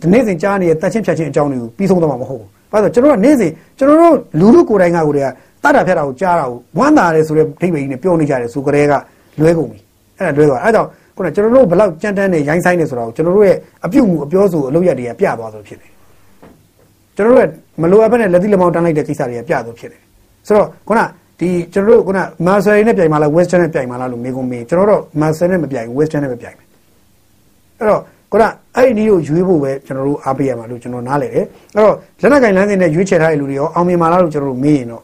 [0.00, 5.28] ဒီနေ့စဉ်ကြားနေတဲ့တတ်ချင်းဖြတ်ချင်းအကြောင်းတွေကိုပြီးဆုံးတော့မှာမဟုတ်ဘူး။ဘာလို့ကျွန်တော်တို့ကနေ့စဉ်ကျွန်တော်တို့လူလူကိုယ်တိုင်ကကိုယ်တည်းက
[5.64, 8.92] တတ်တာဖြတ်တာကိုကြားတာကိုဝမ်းသာတယ်ဆိုတဲ့ဒိဗေကြီးနဲ့ပြောနေကြတယ်ဆိုကြတဲ့က
[9.40, 9.78] လွဲကုန်ပြီ။
[10.18, 15.90] အဲ့ဒါလွဲသွား။အဲ့တော့ခုနကျွန်တော်တို့ဘလောက်ကြမ်းတမ်းနေရိုင်းဆိုင်နေဆိုတော့ကျွန်တော်တို့ရဲ့အပြုတ်မှုအပြောဆိုအလုပ်ရက်တွေကပြသွားဆိုဖြစ်တယ်။
[17.16, 17.50] ကျွန်တော်တို့က
[17.82, 20.02] မလိုအပ်ဘဲနဲ့လက်သီးလက်မောင်းတန်းလိုက်တဲ့ကိစ္စတွေကပြသွားဖြစ်တယ်။
[20.46, 21.00] ဆိုတော့ခုန
[21.44, 26.66] ဒီကျွန်တော်တို့ခုနမာဆယ်နဲ့ပြိုင်မှာလား western နဲ့ပြိုင်မှာလားလို့မေးကုန်မေးကျွန်တော်တို့မာဆယ်နဲ့မပြိုင် western နဲ့ပဲပြိုင်မယ်။
[27.78, 28.00] အဲ့တော့
[28.32, 28.44] ခုန
[28.76, 35.02] အဲ့ဒီနည်းကိုရွေးဖို့ပဲကျွန်တော်တို့အားပေးရမှာလို့ကျွန်တော်နားလည်တယ်အဲ့တော့လက်နက်ကင်လမ်းစဉ်နဲ့ရွေးချယ်ထားတဲ့လူတွေရောအောင်မြင်ပါလားလို့ကျွန်တော်တို့မေးရင်တော့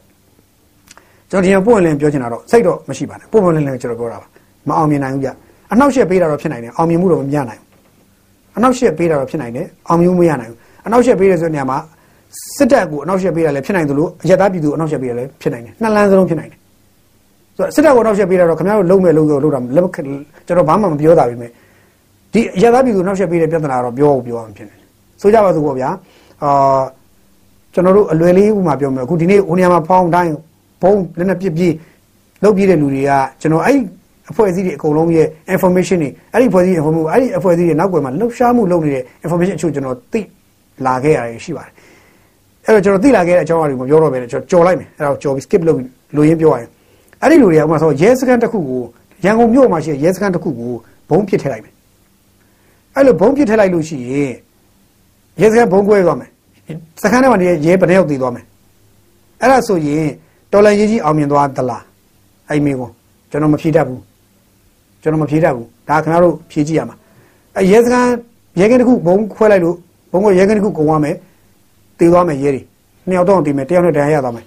[1.30, 4.28] ကျွန်တော်ဒီမှာပွင့်လင်းပြောချင်တာတော့စိတ်တော့မရှိပါနဲ့ပွင့်ပွင့်လင်းလင်းကျွန်တော်ပြောတာပါ
[4.68, 5.28] မအောင်မြင်နိုင်ဘူးဗျ
[5.72, 7.68] အနောက်ရှက်ပေးတာတော့ဖြစ်နိုင်တယ်အောင်မြင်မှုတော့မရနိုင်ဘူး
[8.56, 11.78] အနောက်ရှက်ပေးတာတော့ဖြစ်နိုင်တယ်အောင်မြင်မှုမရနိုင်ဘူးအနောက်ရှက်ပေးတဲ့ဆိုတဲ့နေရာမှာ
[12.56, 16.58] စစ်တပ်ကိုအနောက်ရှက်ပေးတာလည်းဖြစ်နိုင်သလိုအရတားပြည်သူအနောက်ရှက်ပေးတာလည်းဖြစ်နိုင်တယ်နှစ်လမ်းစလုံးဖြစ်နိုင်တယ်
[17.56, 21.50] ဆိုတော့စစ်တပ်ကိုအနောက်ရှက်ပေးတာတော့ခင်ဗျားတို့လုံးမဲ့လုံးရောလုံးတာလက်ကျွန်တော်ဘာမှမပြောတာပြီမဲ့
[22.32, 24.86] ဒီရသားပြည်သူနောက်ဆက်ပေးတဲ့ပြဿနာတော့ပြောဖို့ပြောအောင်ဖြစ်နေတယ်
[25.20, 25.90] ဆိုကြပါစို့ပေါ့ဗျာ
[26.44, 26.82] အာ
[27.74, 30.34] ကျွန်တော်တို့အလွယ်လေးဥမာပြောမယ်အခုဒီနေ့ဟိုနေရာမှာဖောင်းတိုင်း
[30.82, 31.72] ဘုံလက်နဲ့ပြစ်ပြီး
[32.44, 33.10] လုပ်ပြတဲ့လူတွေက
[33.40, 33.78] ကျွန်တော်အဲ့
[34.30, 40.20] အဖွဲ့အစည်းတွေအကုန်လုံးရဲ့ information တွေအဲ့ဒီအဖွဲ့အစည်း information အဲ့ဒီအဖွဲ့အစည်းတွေနောက်ွယ်မှာလှုပ်ရှားမှုလုပ်နေတဲ့ information အချို့ကျွန်တော်သိ
[40.86, 41.72] လာခဲ့ရတယ်ရှိပါတယ်
[42.70, 46.68] အဲ့တော့ကျွန်တော်သိလာခဲ့တဲ့အကြောင်းအရာတွေမပြောတော့ဘဲနဲ့ကျွန်တော်ကြော်လိုက်မယ်အဲ့ဒါကိုကြော်ပြီး skip လုပ်ပြီးလူရင်းပြောရရင်
[47.22, 48.82] အဲ့ဒီလူတွေကဥပမာဆိုရဲစခန်းတစ်ခုကို
[49.24, 50.72] ရန်ကုန်မြို့မှာရှိတဲ့ရဲစခန်းတစ်ခုကို
[51.10, 51.74] ဘုံပစ်ထည့်လိုက်မယ်
[52.94, 54.32] အဲ့လိုဘုံပစ်ထည့်လိုက်လို့ရှိရင်
[55.40, 56.30] ရဲစခန်းဘုံကွဲသွားမယ်
[57.02, 58.44] စခန်းထဲမှာနေရဲဘယ်နှယောက်တည်သွားမယ်
[59.40, 60.06] အဲ့ဒါဆိုရင်
[60.52, 61.82] တော်လန်ရေးကြီးအောင်မြင်သွားသလား
[62.48, 62.90] အဲ့မိကော
[63.30, 64.02] ကျွန်တော်မဖြေတတ်ဘူး
[65.02, 66.96] ကျွန်တော်မဖြေတတ်ဘူးဒါခင်ဗျားတို့ဖြေကြည့်ရမှာ
[67.56, 68.10] အဲရဲစခန်း
[68.60, 69.76] ရဲကင်းတစ်ခုဘုံခွဲလိုက်လို့
[70.12, 71.16] ဘုံကရဲကင်းတစ်ခုကုန်သွားမယ်
[72.00, 72.62] တည်သွားမယ်ရဲတွေ
[73.08, 74.46] နှစ်ယောက်တော့တည်မယ်တယောက်နဲ့တန်ရရသွားမယ်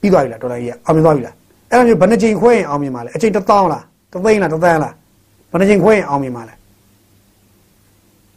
[0.00, 1.34] ပြီးသွားပြီလားတော်လန်ရေးအောင်မြင်သွားပြီလား
[1.70, 4.92] အဲ့လိုမျိုးဘယ်နှချိန်ခွဲရင်အောင်မြင်မှာလဲအချိန်တစ်သောင်းလားတစ်သိန်းလားတစ်သန်းလား
[5.50, 6.54] ဘယ်နှချိန်ခွဲရင်အောင်မြင်မှာလဲ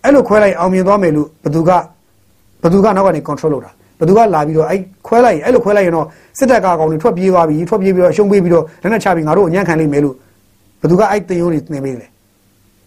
[0.04, 1.70] အဲ့လိုခွဲလိုက်အောင်မြင်သွားမယ်လို့ဘသူက
[2.64, 6.06] ဘသူကနောက်ကနေ control လုပ်တာဘသူကလာပြီးတော့အဲ့ခွဲလိုက်ရင်အဲ့လိုခွဲလိုက်ရင်တော့
[6.38, 10.16] စစ်တပ်ကအကောင်တွေထွက်ပြေးသွားပြီထွက်ပြေးပြီးတော့အရှုံးပေးပြီးတော့လက်နဲ့ချပြီးငါတို့အညံ့ခံလိမ့်မယ်လို့
[10.82, 12.10] ဘသူကအဲ့တင်ရုံးတွေသင်ပေးတယ်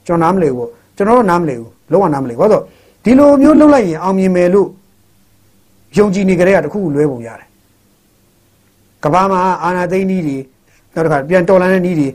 [0.07, 2.63] ကျွန်တော်နားမလည်ဘူးကျွန်တော်တို့နားမလည်ဘူးလုံးဝနားမလည်ဘူးဘာလို့
[3.05, 4.69] ဒီလိုမျိုးလုပ်လိုက်ရင်အောင်မြင်မယ်လို့
[5.97, 7.49] ယုံကြည်နေကြတဲ့ကတခုလွဲပုံရတယ်
[9.05, 10.37] ကဘာမှာအာနာသိန်းကြီးတွေ
[10.95, 12.09] နောက်တစ်ခါပြန်တော်လန်တဲ့ကြီးတွေ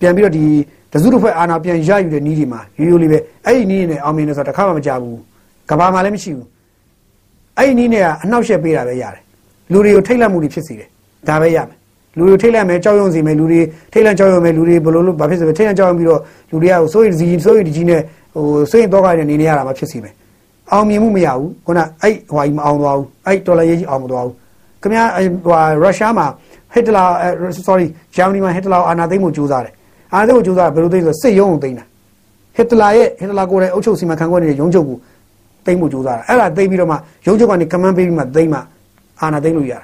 [0.00, 0.44] ပြန်ပြီးတော့ဒီ
[0.92, 5.18] တစုတစ်ဖွဲ့အာဏာပြန်ရယူတဲ့နီးဒီမှာရိုးရိုးလေးပဲအဲ့ဒီနီးနဲ့အောင်မြင်နေဆိုတာတစ်ခါမှမကြဘူး
[5.70, 6.46] ကဘာမှလည်းမရှိဘူး
[7.58, 9.22] အဲ့ဒီနီးနဲ့ကအနှောက်ယှက်ပေးတာပဲရတယ်
[9.72, 10.88] လူတွေကိုထိတ်လန့်မှုတွေဖြစ်စေတယ်
[11.28, 11.76] ဒါပဲရမယ်
[12.16, 13.60] လူတွေထိတ်လန့်မယ်ကြောက်ရွံ့စေမယ်လူတွေ
[13.92, 18.00] ထိတ်လန့်ကြောက်ရွံ့မယ်လူတွေဘယ်လိုလုပ်ဘာဖြစ်စေလဲထိတ်လန့်ကြောက်ရွံ့ပြီးတော့လူတွေကစိုးရိမ်စီစိုးရိမ်ကြီးနဲ့
[18.34, 20.14] ဟိုစိုးရိမ်တော့ကြတဲ့နေနေရတာမှဖြစ်စီမယ်
[20.72, 24.34] အောင်မြင်မှုမရဘူးခုနအဲ့ဟိုကြီးမအောင်သွားဘူးအဲ့တော်လည်းရေးကြီးအောင်မသွားဘူး
[24.82, 26.26] ခင်ဗျာဟိုရုရှားမှာ
[26.74, 27.04] ဟစ်တလာ
[27.68, 29.72] sorry ဂျာမနီမှာဟစ်တလာအာနာသိမ်းမှုကြိုးစားတယ်
[30.12, 31.84] အာနာသိမ်းမှုကြိုးစားဘယ်လိုသိဆိုစစ်ရုံးကိုသိမ်းတာ
[32.56, 34.96] ဟစ်တလာရဲ့ဟစ်တလာကိုယ်တိုင်အုပ်ချုပ်စီမံခန့်ခွဲနေတဲ့ရုံးချုပ်ကို
[35.66, 36.96] သိမ်းမှုကြိုးစားတာအဲ့ဒါသိမ်းပြီးတော့မှ
[37.26, 38.60] ရုံးချုပ်ကနေကမန်းပေးပြီးမှသိမ်းမှ
[39.20, 39.82] အာနာသိမ်းလို့ရတယ်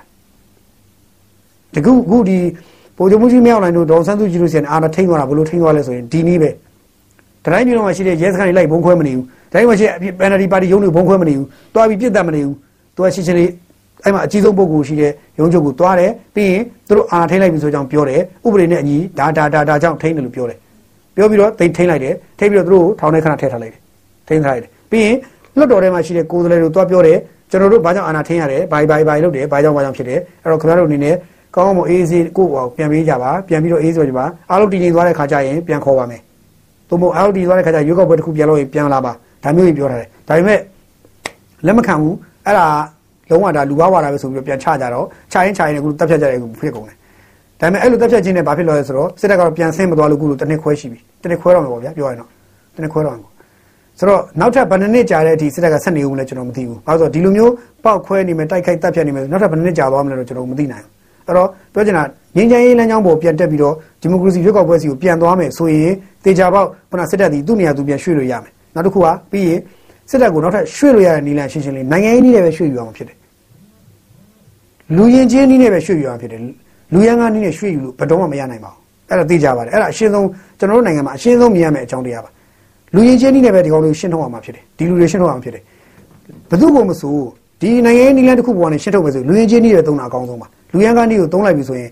[1.75, 2.39] တကူအခုဒီ
[2.97, 6.51] ပိုကြမှုကြီးမြောက်နိုင်တို့ဒေါ်ဆန်းစုကြည်လို့ရှိရင်အာနာထိန်းသွားတာဘယ်လိုထိန်းသွားလဲဆိုရင်ဒီနည်းပဲ
[7.45, 12.57] တတိုင်းပြည်တော်မှာရှိတဲ့ရဲစခန်းတွေလိုက်ဘုံခွဲမနေဘူး တိုင်းမှာရှိတဲ့ NLD ပါတီရုံးတွေဘုံခွဲမနေဘူးတွားပြီးပြစ်တတ်မနေဘူး
[12.97, 13.51] သူကရှင်းရှင်းလေး
[14.05, 20.59] အဲ့မှာအကြီးဆုံးပုဂ္ဂိုလ်ရှိတဲ့ရုံးချုပ်ကိုတွားတယ်ပြီးရင်သူတို့အာဏာထိန်းလိုက်ပြီဆိုကြောင်းပြောတယ်ဥပဒေနဲ့အညီဒါဒါဒါဒါကြောင့်ထိန်းတယ်လို့ပြောတယ်
[21.17, 23.81] ပြောပြီးတော့သိထိန်းလိုက်တယ်ထိန်းပြီးတော့သူတို့ထောင်ထဲခဏထည့်ထားလိုက်တယ်
[24.29, 25.17] ထိန်းထားလိုက်တယ်ပြီးရင်
[25.59, 27.19] လွတ်တော်ထဲမှာရှိတဲ့ကိုယ်စားလှယ်တို့တွားပြောတယ်
[27.51, 31.15] ကျွန်တော်တို့ဘာကြောင့်အာဏာထိန်းရတယ်ဘာဘာဘာလုပ်တယ်ဘာကြောင့်ဘာကြောင့်ဖြစ်တယ်အဲ့တော့ခင်ဗျားတို့အနေနဲ့
[31.57, 36.21] ကောင်းကောင်းမအေးအေးကိုယ့်ပြန်ပေးကြပါပြန်ပြီးတော့အေးဆိုကြပါအားလုံးတည်ငြိမ်သွားတဲ့ခါကျရင်ပြန်ခေါ်ပါမယ်
[36.89, 39.13] သို့မဟုတ်အားလုံးတည်သွားတဲ့ခါကျရွေးကောက်ပွဲတစ်ခုပြန်လို့ရင်ပြန်လာပါ
[39.43, 40.61] ဒါမျိုးကြီးပြောထားတယ်ဒါပေမဲ့
[41.67, 42.17] လက်မခံဘူး
[42.47, 42.67] အဲ့ဒါ
[43.31, 46.97] လုံးဝဒါလူဘာဝါတာပဲဆိုပြီးတော့ပြန်ချကြတော့ချရင်ချရင်အခုတက်ဖြတ်ကြတယ်အခုဖြစ်ကုန်တယ်
[47.61, 52.29] ဒါပေမဲ့အဲ့လိုတက်ဖြတ်ခြင်းနဲ့ဘာဖြစ်လို့လဲဆိုတော့စစ်တပ်ကတော့ပြန်ဆင်းမသွားလို့ခုလိုတစ်နှစ်ခွဲရှိပြီတစ်နှစ်ခွဲတော့မှာပေါ့ဗျာပြောရရင်တော့
[52.75, 53.31] တစ်နှစ်ခွဲတော့မှာ
[53.99, 57.53] ဆိုတော့နောက်ထပ်ဘယ်နှစ်နှစ်ကြာတဲ့အထိစစ်တပ်ကဆက်နေဦးမလဲကျွန်တော်မသိဘူး။ဘာလို့ဆိုတော့ဒီလိုမျိုး
[57.85, 60.93] ပောက်ခွဲနေမယ်တိုက်ခိုက်တပ်ဖြတ်နေမယ်နောက်ထပ်ဘယ်နှစ်နှစ်ကြာသွားမလဲတော့ကျွန်တော်မသိနိုင်ဘူး။
[61.27, 62.03] အဲ့တော့ပြောချင်တာ
[62.37, 65.93] ငြိမ်းချမ်းရေးလမ်းကြောင်းပေါ်ပြန်တက်ပြီးတော့ဒီမိုကရေစီရွေးကောက်ပွဲစီကိုပြန်သွားမယ်ဆိုရင်
[66.25, 69.61] တေချာပေါက်ခုနစစ်တပ်ဒီသူ့နေရာသူပြန်ရွှေ့လို့ရမယ်။ နောက်တစ်ခုကပြီးရင်
[70.11, 73.17] စစ်တပ်ကိုနောက်ထပ်ရွှေ့လို့ရတဲ့နည်းလမ်းရှင်းရှင်းလေးနိုင်ငံရေးနည်းနဲ့ပဲရွှေ့ယူအောင်ဖြစ်တယ်
[74.97, 76.41] လူရင်ချင်းနည်းနဲ့ပဲရွှေ့ယူအောင်ဖြစ်တယ်
[76.93, 82.31] လူရန်ကနည်းနဲ့ရွှေ့ယူလို့ဘယ်တော့မှမရနိုင်ပါဘူးအဲ့ဒါသိကြပါတယ်အဲ့ဒါအရှင်းဆုံးကျွန်တော်တို့နိုင်ငံမှာအရှင်းဆုံးမြင်ရမယ့်အကြောင်းတရားပါ
[82.95, 85.63] လူရင်ချင်းနည်းနဲ့ပဲဒီကောင်လေးရှင်းထုတ်အောင်မှာဖြစ်တယ်ဒီလူတွေရှင်းထုတ်အောင်ဖြစ်တယ်
[86.51, 87.17] ဘယ်သူ့ကိုမဆို
[87.61, 91.91] ဒီနိုင်ငံရေးနည်းလမ်းတစ်ခုပေါ်ကနေရှင်းထုတ်မယ်ဆိုလူရင်ချင်းနည်းတွေသုံးတာအကောင်းဆုံးပါလူရန်ကနည်းကိုသုံးလိုက်ပြီဆိုရင်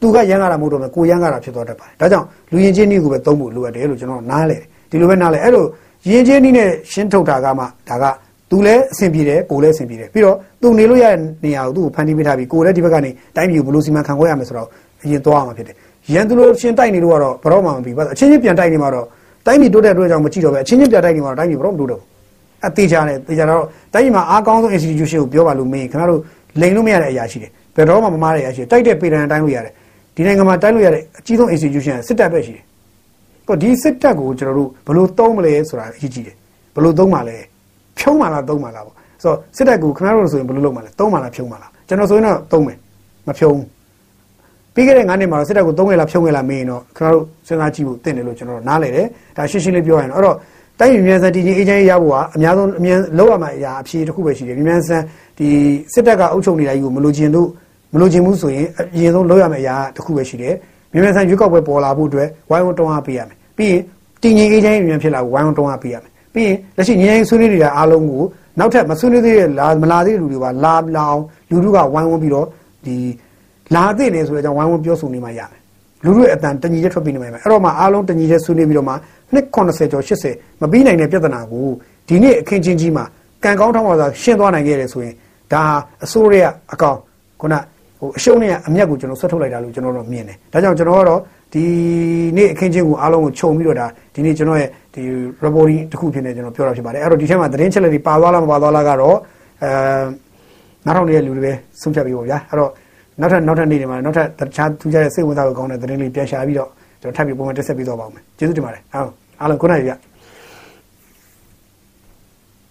[0.00, 5.64] သူကရန်ကားတာမဟုတ်တော့ဘူးကိုရန်ကားတာဖြစ်သွားတတ်ပါတယ်ဒါကြောင့်လူရင်ချင်းနည်းကိုပဲသုံးဖို့လိုအပ်တယ်လို့ကျွန်တော်နားလဲတယ်ဒီလိုပဲနားလဲအဲ့လို
[6.08, 8.04] ရင်ချင်းနည်းနဲ့ရှင်းထုတ်တာကမှဒါက
[8.50, 14.68] သူလည်းအဆင်ပြေတယ်ကိုလည်းအဆင်ပြေတယ်ပြီးတော့သူနေလို့ရတဲ့နေရာကိုသူ့ကိုဖန်တီးပေးထားပြီးကိုလည်းဒီဘက်ကနေတိုင်းပြည်ကိုဘယ်လိုစီမံခန့်ခွဲရမယ်ဆိုတော့
[15.02, 15.76] အရင်သွားရမှာဖြစ်တယ်
[16.14, 19.06] ရန်သူလိုရှင်တိုက်နေလို့ကတော့ဘရောမှမပြီးပါအချင်းချင်းပြန်တိုက်နေမှာတော့
[19.46, 22.08] တိုင်းပြည်တိုးတဲ့အတွက်ကြောင့်မကြည့်တော့ပဲအချင်းချင်းပြန်တိုက်နေမှာတော့တိုင်းပြည်ဘရောမတိုးတော့ဘူး
[22.66, 23.62] အသေးချာတယ်သေချာတော့
[23.94, 26.20] တိုင်းပြည်မှာအားကောင်းဆုံး institution ကိုပြောပါလို့မင်းခင်ဗျားတို့
[26.60, 29.72] လိန်လို့မရတဲ့အရာရှိတယ်ဘယ်တော့မှမမားတဲ့အရာရှိတိုက်တဲ့ပေတံတိုင်းလို့ရတယ်
[30.14, 32.64] ဒီနိုင်ငံမှာတိုက်လို့ရတဲ့အကြီးဆုံး institution စစ်တပ်ပဲရှိတယ်
[33.50, 36.34] ကိုဒီစစ်တပ်ကိုကျွန်တော်တို့ဘယ်လိုသုံးမလဲဆိုတာအရေးကြီးတယ်
[36.74, 37.36] ဘယ်လိုသုံးမှာလဲ
[37.98, 42.78] ဖြုံးမှာလားသုံးမှာလားပေါ့ဆိုတော့စစ်တပ်ကိုခင်ဗျားတို့ဆိုရင်ဘယ်လိုလုပ်မှာလဲသုံးမှာလားဖြုံးမှာလားကျွန်တော်ဆိုရင်တော့သုံးမယ်
[43.26, 43.58] မဖြုံး
[44.74, 50.36] ပြီးခဲ့တဲ့9နှစ်မှာစစ်တပ်ကိုသုံးခဲ့လားဖြုံးခဲ့လားမေးရင်တော့ခင်ဗျားတို့စဉ်းစားကြည့်ဖို့တင့်တယ်လို့ကျွန်တော်တို့နားလည်တယ်ဒါရှင်းရှင်းလေးပြောရရင်အဲ့တော့
[50.80, 55.02] တိုင်းပြည်မြန်ဆန်တည်ငြိမ်အေးချမ်းရေးရဖို့ကအများဆုံးအမြန်လောက်ရမှာအရာအဖြေတစ်ခုပဲရှိတယ်မြန်ဆန်
[55.38, 55.48] ဒီ
[55.92, 57.48] စစ်တပ်ကအုပ်ချုပ်နေတာကြီးကိုမလိုချင်လို့
[57.94, 60.54] မလိုချင်ဘူးဆိုရင်အရင်ဆုံးလောက်ရမယ့်အရာတစ်ခုပဲရှိတယ်
[60.92, 63.82] မြန်ဆန်ရွေးကောက်ပွဲပေါ်လာဖို့အတွက်ဝိုင်းဝန်းတောင်းအားပေးရမယ် ပြီးရင်
[64.22, 68.22] တည်ငြိမ်အေးချမ်းရေးမြန်ဖြစ်လာဖို့ဝိုင်းဝန်းတောင်းအားပေးရမယ်ပြီးရင်လက်ရှိငြိမ်းချမ်းဆွေးနွေးနေတာအားလုံးကို
[68.58, 72.46] နောက်ထပ်မဆွေးနွေးသေးတဲ့လာမလာသေးတဲ့လူတွေပါလာလာအောင်လူတို့ကဝိုင်းဝန်းပြီးတော့
[72.86, 72.96] ဒီ
[73.74, 75.60] လာသိနေဆိုတဲ့အကြောင်းဝိုင်းဝန်းပြောဆိုနေမှရမယ်
[76.04, 78.94] လူတို့ရဲ့အတန်တညီချက်ထွက်ပြီးနေမှာအဲ့တော့မှအားလုံးတညီချက်ဆွေးနွေးပြီးတော့မှ
[79.34, 81.66] နှစ်80ကျော်80မပြီးနိုင်တဲ့ပြဿနာကို
[82.08, 83.04] ဒီနေ့အခင်းချင်းကြီးမှာ
[83.44, 85.14] ကံကောင်းထောင်းပါသာရှင်းသွားနိုင်ခဲ့တယ်ဆိုရင်
[85.52, 85.62] ဒါ
[86.04, 86.98] အစိုးရအကောင်
[87.40, 87.54] ခုန
[88.00, 91.20] ဟိုအရှုံးနဲ့အမျက်ကိုကျွန်တော်ဆွတ်ထုတ်လိုက်တာလို့ကျွန်တော်တို့မြင်တယ်ဒါကြောင့်ကျွန်တော်ကတော့
[91.52, 91.64] ဒီ
[92.36, 95.02] နေ့အခင်းချင်းကိုအားလုံးကိုခြုံပြီးတော့ဒါဒီနေ့ကျွန်တော်ရဲ့ဒီ
[95.44, 99.16] reporting တစ်ခုဖြစ်နေကျွန်တော်ပြောတာဖြစ်ပါတယ်အဲ့တော့ဒီထဲမှာသတင်းချက်လက်တွေပါသွားလားမပါသွားလားကတော့
[99.62, 99.70] အဲ
[100.86, 102.70] နောက်ထောင်နေတဲ့လူတွေပဲဆုံးဖြတ်ပြီးပေါ့ဗျာအဲ့တော့
[103.20, 106.70] နောက်ထပ်နောက်ထပ်နေ့တွေမှာနောက်ထပ်တခြားထူးခြားတဲ့စိတ်ဝင်စားဖို့ကောင်းတဲ့သတင်းလေးပြန်ရှာပြီးတော့
[107.02, 109.92] ကျွန်တော်ထပ်ပြီးပုံမှန်တက်ဆက်ပြီးတော့ပါအောင်မယ်ကျေးဇူးတင်ပါတယ်အားလုံးအားလုံးခုနကပြ